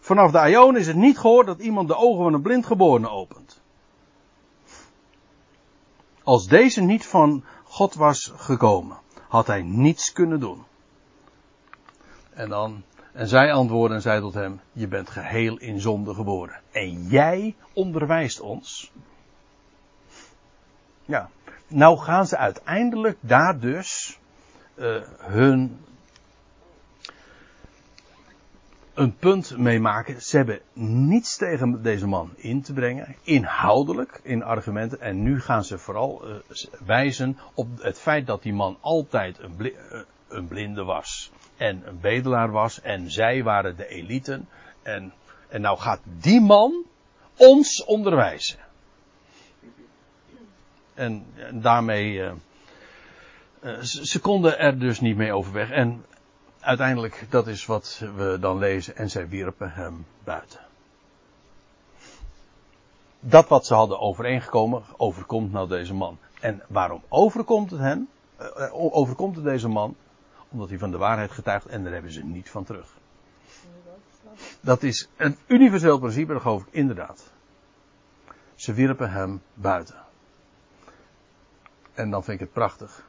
Vanaf 0.00 0.30
de 0.30 0.38
Aion 0.38 0.76
is 0.76 0.86
het 0.86 0.96
niet 0.96 1.18
gehoord 1.18 1.46
dat 1.46 1.60
iemand 1.60 1.88
de 1.88 1.96
ogen 1.96 2.22
van 2.22 2.34
een 2.34 2.42
blindgeborene 2.42 3.08
opent. 3.08 3.60
Als 6.22 6.46
deze 6.46 6.80
niet 6.80 7.06
van 7.06 7.44
God 7.70 7.94
was 7.94 8.32
gekomen, 8.36 8.98
had 9.28 9.46
hij 9.46 9.62
niets 9.62 10.12
kunnen 10.12 10.40
doen. 10.40 10.64
En 12.30 12.48
dan, 12.48 12.82
en 13.12 13.28
zij 13.28 13.52
antwoordden 13.52 13.96
en 13.96 14.02
zei 14.02 14.20
tot 14.20 14.34
hem, 14.34 14.60
je 14.72 14.88
bent 14.88 15.10
geheel 15.10 15.58
in 15.58 15.80
zonde 15.80 16.14
geboren. 16.14 16.60
En 16.70 17.02
jij 17.06 17.56
onderwijst 17.72 18.40
ons. 18.40 18.92
Ja, 21.04 21.30
nou 21.66 21.98
gaan 21.98 22.26
ze 22.26 22.36
uiteindelijk 22.36 23.18
daar 23.20 23.58
dus 23.58 24.18
eh, 24.74 25.02
hun 25.18 25.84
een 28.94 29.16
punt 29.16 29.58
mee 29.58 29.80
maken. 29.80 30.22
Ze 30.22 30.36
hebben 30.36 30.60
niets 31.08 31.36
tegen 31.36 31.82
deze 31.82 32.06
man 32.06 32.32
in 32.36 32.62
te 32.62 32.72
brengen, 32.72 33.16
inhoudelijk, 33.22 34.20
in 34.22 34.42
argumenten. 34.42 35.00
En 35.00 35.22
nu 35.22 35.40
gaan 35.40 35.64
ze 35.64 35.78
vooral 35.78 36.22
eh, 36.24 36.34
wijzen 36.84 37.38
op 37.54 37.68
het 37.80 37.98
feit 37.98 38.26
dat 38.26 38.42
die 38.42 38.52
man 38.52 38.78
altijd 38.80 39.38
een, 39.38 39.58
eh, 39.60 40.00
een 40.28 40.48
blinde 40.48 40.84
was. 40.84 41.30
En 41.56 41.82
een 41.86 42.00
bedelaar 42.00 42.50
was. 42.50 42.80
En 42.80 43.10
zij 43.10 43.42
waren 43.42 43.76
de 43.76 43.88
eliten. 43.88 44.48
En, 44.82 45.12
en 45.48 45.60
nou 45.60 45.78
gaat 45.78 46.00
die 46.04 46.40
man 46.40 46.84
ons 47.36 47.84
onderwijzen. 47.84 48.58
En, 50.94 51.26
en 51.36 51.60
daarmee. 51.60 52.30
ze, 53.62 54.06
ze 54.06 54.20
konden 54.20 54.58
er 54.58 54.78
dus 54.78 55.00
niet 55.00 55.16
mee 55.16 55.32
overweg. 55.32 55.70
En 55.70 56.04
uiteindelijk, 56.60 57.26
dat 57.28 57.46
is 57.46 57.66
wat 57.66 58.02
we 58.16 58.36
dan 58.40 58.58
lezen. 58.58 58.96
En 58.96 59.10
zij 59.10 59.28
wierpen 59.28 59.72
hem 59.72 60.06
buiten. 60.24 60.60
Dat 63.20 63.48
wat 63.48 63.66
ze 63.66 63.74
hadden 63.74 64.00
overeengekomen, 64.00 64.82
overkomt 64.96 65.52
nou 65.52 65.68
deze 65.68 65.94
man. 65.94 66.18
En 66.40 66.62
waarom 66.68 67.02
overkomt 67.08 67.70
het 67.70 67.80
hen? 67.80 68.08
Eh, 68.36 68.64
eh, 68.64 68.74
overkomt 68.74 69.36
het 69.36 69.44
deze 69.44 69.68
man? 69.68 69.96
Omdat 70.48 70.68
hij 70.68 70.78
van 70.78 70.90
de 70.90 70.96
waarheid 70.96 71.30
getuigt 71.30 71.66
en 71.66 71.82
daar 71.82 71.92
hebben 71.92 72.12
ze 72.12 72.24
niet 72.24 72.50
van 72.50 72.64
terug. 72.64 72.98
Dat 74.60 74.82
is 74.82 75.08
een 75.16 75.36
universeel 75.46 75.98
principe, 75.98 76.32
dat 76.32 76.42
geloof 76.42 76.62
ik 76.62 76.72
inderdaad. 76.72 77.32
Ze 78.54 78.72
wierpen 78.72 79.10
hem 79.10 79.42
buiten. 79.54 79.96
En 81.94 82.10
dan 82.10 82.24
vind 82.24 82.40
ik 82.40 82.46
het 82.46 82.52
prachtig. 82.52 83.08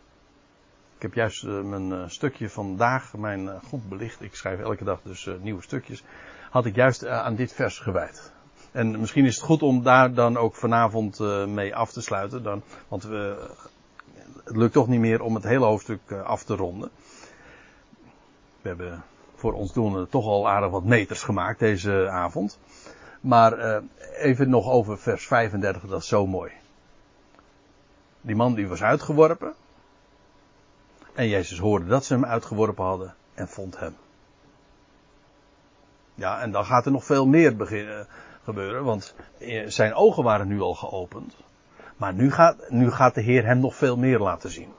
Ik 1.02 1.08
heb 1.08 1.16
juist 1.16 1.44
uh, 1.44 1.62
mijn 1.62 1.90
uh, 1.90 2.04
stukje 2.08 2.50
vandaag, 2.50 3.18
mijn 3.18 3.44
uh, 3.44 3.56
goed 3.68 3.90
belicht, 3.90 4.22
ik 4.22 4.36
schrijf 4.36 4.60
elke 4.60 4.84
dag 4.84 5.00
dus 5.04 5.30
nieuwe 5.42 5.62
stukjes, 5.62 6.04
had 6.50 6.66
ik 6.66 6.76
juist 6.76 7.06
aan 7.06 7.36
dit 7.36 7.54
vers 7.54 7.80
gewijd. 7.80 8.32
En 8.72 9.00
misschien 9.00 9.26
is 9.26 9.36
het 9.36 9.44
goed 9.44 9.62
om 9.62 9.84
daar 9.84 10.14
dan 10.14 10.38
ook 10.38 10.56
vanavond 10.56 11.20
mee 11.48 11.76
af 11.76 11.92
te 11.92 12.02
sluiten, 12.02 12.44
dan, 12.44 12.62
want 12.88 13.04
we, 13.04 13.50
het 14.44 14.56
lukt 14.56 14.74
toch 14.74 14.88
niet 14.88 15.00
meer 15.00 15.22
om 15.22 15.36
het 15.36 15.44
hele 15.44 15.66
hoofdstuk 15.66 16.12
af 16.12 16.44
te 16.44 16.56
ronden. 16.56 16.90
We 18.62 18.68
hebben 18.68 19.04
voor 19.36 19.54
ons 19.54 19.74
doen 19.74 20.08
toch 20.10 20.26
al 20.26 20.50
aardig 20.50 20.70
wat 20.70 20.84
meters 20.84 21.24
gemaakt 21.24 21.60
deze 21.60 22.10
avond. 22.10 22.60
Maar 23.22 23.82
even 24.18 24.50
nog 24.50 24.70
over 24.70 24.98
vers 24.98 25.28
35, 25.28 25.82
dat 25.82 26.02
is 26.02 26.08
zo 26.08 26.28
mooi. 26.28 26.52
Die 28.22 28.36
man 28.36 28.54
die 28.54 28.68
was 28.68 28.84
uitgeworpen. 28.84 29.54
En 31.14 31.28
Jezus 31.28 31.60
hoorde 31.60 31.86
dat 31.86 32.06
ze 32.06 32.14
hem 32.14 32.26
uitgeworpen 32.26 32.86
hadden 32.86 33.16
en 33.34 33.48
vond 33.48 33.80
hem. 33.80 33.96
Ja, 36.16 36.42
en 36.42 36.52
dan 36.52 36.66
gaat 36.66 36.86
er 36.86 36.92
nog 36.92 37.06
veel 37.06 37.28
meer 37.28 37.56
beginnen, 37.56 38.08
gebeuren, 38.44 38.84
want 38.84 39.16
zijn 39.66 39.94
ogen 39.94 40.24
waren 40.24 40.48
nu 40.48 40.62
al 40.62 40.74
geopend. 40.74 41.36
Maar 41.98 42.14
nu 42.14 42.32
gaat, 42.32 42.70
nu 42.70 42.92
gaat 42.92 43.16
de 43.16 43.22
Heer 43.22 43.46
hem 43.46 43.60
nog 43.60 43.76
veel 43.76 43.98
meer 43.98 44.20
laten 44.20 44.50
zien. 44.50 44.74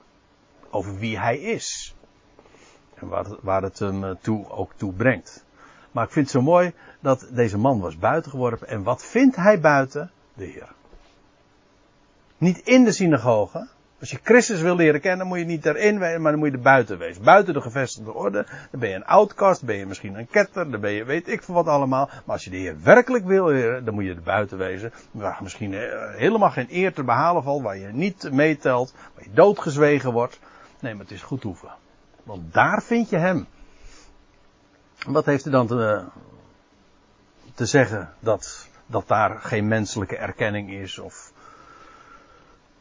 Over 0.70 0.99
wie 0.99 1.18
hij 1.18 1.39
is. 1.39 1.95
En 2.95 3.09
waar, 3.09 3.26
waar 3.41 3.62
het 3.62 3.78
hem 3.78 4.18
toe, 4.20 4.51
ook 4.51 4.72
toe 4.76 4.93
brengt. 4.93 5.45
Maar 5.93 6.05
ik 6.05 6.11
vind 6.11 6.26
het 6.26 6.35
zo 6.35 6.43
mooi 6.43 6.72
dat 7.01 7.28
deze 7.30 7.59
man 7.59 7.80
was 7.80 7.99
buiten 7.99 8.30
geworpen. 8.30 8.68
En 8.68 8.83
wat 8.83 9.05
vindt 9.05 9.37
hij 9.37 9.61
buiten? 9.61 10.11
De 10.35 10.45
Heer. 10.45 10.72
Niet 12.39 12.59
in 12.59 12.85
de 12.85 12.93
synagoge. 12.93 13.68
Als 14.03 14.11
je 14.11 14.18
Christus 14.22 14.61
wil 14.61 14.76
leren 14.76 15.00
kennen, 15.00 15.26
moet 15.26 15.38
je 15.38 15.44
niet 15.44 15.66
erin 15.66 15.98
wezen, 15.98 16.22
maar 16.22 16.30
dan 16.30 16.40
moet 16.40 16.50
je 16.50 16.57
er 16.57 16.62
buiten 16.62 16.98
wezen. 16.98 17.22
Buiten 17.22 17.55
de 17.55 17.61
gevestigde 17.61 18.12
orde. 18.12 18.46
Dan 18.70 18.80
ben 18.80 18.88
je 18.88 18.94
een 18.94 19.05
outcast, 19.05 19.64
ben 19.64 19.76
je 19.76 19.86
misschien 19.86 20.14
een 20.14 20.28
ketter, 20.28 20.70
dan 20.70 20.80
ben 20.80 20.90
je 20.90 21.05
weet 21.05 21.28
ik 21.28 21.42
veel 21.42 21.55
wat 21.55 21.66
allemaal. 21.66 22.07
Maar 22.07 22.34
als 22.34 22.44
je 22.44 22.50
de 22.50 22.57
Heer 22.57 22.76
werkelijk 22.82 23.24
wil 23.24 23.46
leren, 23.46 23.84
dan 23.84 23.94
moet 23.94 24.05
je 24.05 24.14
er 24.14 24.22
buiten 24.22 24.59
wezen. 24.59 24.92
Waar 25.11 25.38
misschien 25.42 25.74
eh, 25.74 26.14
helemaal 26.14 26.50
geen 26.50 26.66
eer 26.70 26.92
te 26.92 27.03
behalen 27.03 27.42
valt, 27.42 27.62
waar 27.62 27.76
je 27.76 27.86
niet 27.86 28.32
meetelt, 28.32 28.94
waar 29.14 29.24
je 29.24 29.32
doodgezwegen 29.32 30.12
wordt. 30.12 30.38
Nee, 30.80 30.92
maar 30.94 31.03
het 31.03 31.12
is 31.12 31.22
goed 31.22 31.42
hoeven. 31.42 31.70
Want 32.22 32.53
daar 32.53 32.82
vind 32.82 33.11
je 33.11 33.16
hem. 33.16 33.46
Wat 35.07 35.24
heeft 35.24 35.44
hij 35.44 35.53
dan 35.53 35.66
te, 35.66 36.05
te 37.55 37.66
zeggen 37.66 38.12
dat, 38.20 38.68
dat 38.86 39.09
daar 39.09 39.40
geen 39.40 39.68
menselijke 39.68 40.16
erkenning 40.16 40.70
is 40.70 40.98
of 40.98 41.32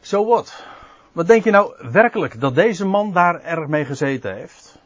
zo 0.00 0.16
so 0.22 0.26
wat? 0.26 0.64
Wat 1.12 1.26
denk 1.26 1.44
je 1.44 1.50
nou 1.50 1.90
werkelijk 1.90 2.40
dat 2.40 2.54
deze 2.54 2.86
man 2.86 3.12
daar 3.12 3.40
erg 3.40 3.68
mee 3.68 3.84
gezeten 3.84 4.34
heeft? 4.34 4.78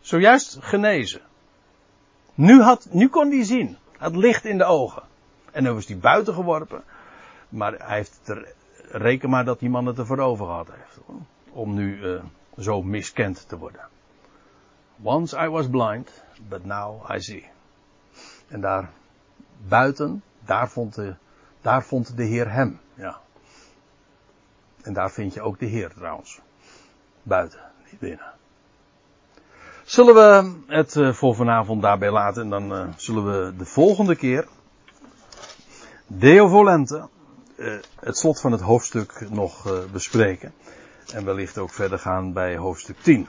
Zojuist 0.00 0.58
genezen. 0.60 1.20
Nu, 2.34 2.60
had, 2.60 2.88
nu 2.90 3.08
kon 3.08 3.30
hij 3.30 3.44
zien. 3.44 3.76
Het 3.98 4.16
licht 4.16 4.44
in 4.44 4.58
de 4.58 4.64
ogen. 4.64 5.02
En 5.50 5.64
dan 5.64 5.74
was 5.74 5.86
hij 5.86 5.98
buiten 5.98 6.34
geworpen. 6.34 6.84
Maar 7.48 7.72
hij 7.72 7.96
heeft 7.96 8.28
er, 8.28 8.54
reken 8.90 9.30
maar 9.30 9.44
dat 9.44 9.58
die 9.58 9.70
man 9.70 9.86
het 9.86 9.98
ervoor 9.98 10.18
over 10.18 10.46
gehad 10.46 10.68
heeft. 10.70 10.98
Om 11.50 11.74
nu 11.74 11.98
uh, 11.98 12.22
zo 12.58 12.82
miskend 12.82 13.48
te 13.48 13.58
worden. 13.58 13.88
Once 15.02 15.44
I 15.44 15.48
was 15.48 15.68
blind, 15.68 16.22
but 16.48 16.64
now 16.64 17.10
I 17.10 17.20
see. 17.20 17.50
En 18.48 18.60
daar 18.60 18.90
buiten, 19.68 20.22
daar 20.44 20.68
vond 20.68 20.94
de 20.94 21.14
daar 21.62 21.82
vond 21.82 22.16
de 22.16 22.24
Heer 22.24 22.52
hem. 22.52 22.80
Ja. 22.94 23.20
En 24.82 24.92
daar 24.92 25.10
vind 25.10 25.34
je 25.34 25.42
ook 25.42 25.58
de 25.58 25.66
Heer 25.66 25.92
trouwens. 25.94 26.40
Buiten, 27.22 27.60
niet 27.90 28.00
binnen. 28.00 28.32
Zullen 29.84 30.14
we 30.14 30.52
het 30.66 30.96
eh, 30.96 31.12
voor 31.12 31.34
vanavond 31.34 31.82
daarbij 31.82 32.10
laten 32.10 32.42
en 32.42 32.50
dan 32.50 32.72
uh, 32.72 32.88
zullen 32.96 33.24
we 33.24 33.56
de 33.56 33.64
volgende 33.64 34.16
keer 34.16 34.48
Deo 36.06 36.48
Volente, 36.48 37.08
uh, 37.56 37.74
het 38.00 38.16
slot 38.16 38.40
van 38.40 38.52
het 38.52 38.60
hoofdstuk 38.60 39.26
nog 39.30 39.82
bespreken. 39.92 40.54
En 41.14 41.24
wellicht 41.24 41.58
ook 41.58 41.70
verder 41.70 41.98
gaan 41.98 42.32
bij 42.32 42.56
hoofdstuk 42.56 42.96
10. 43.02 43.26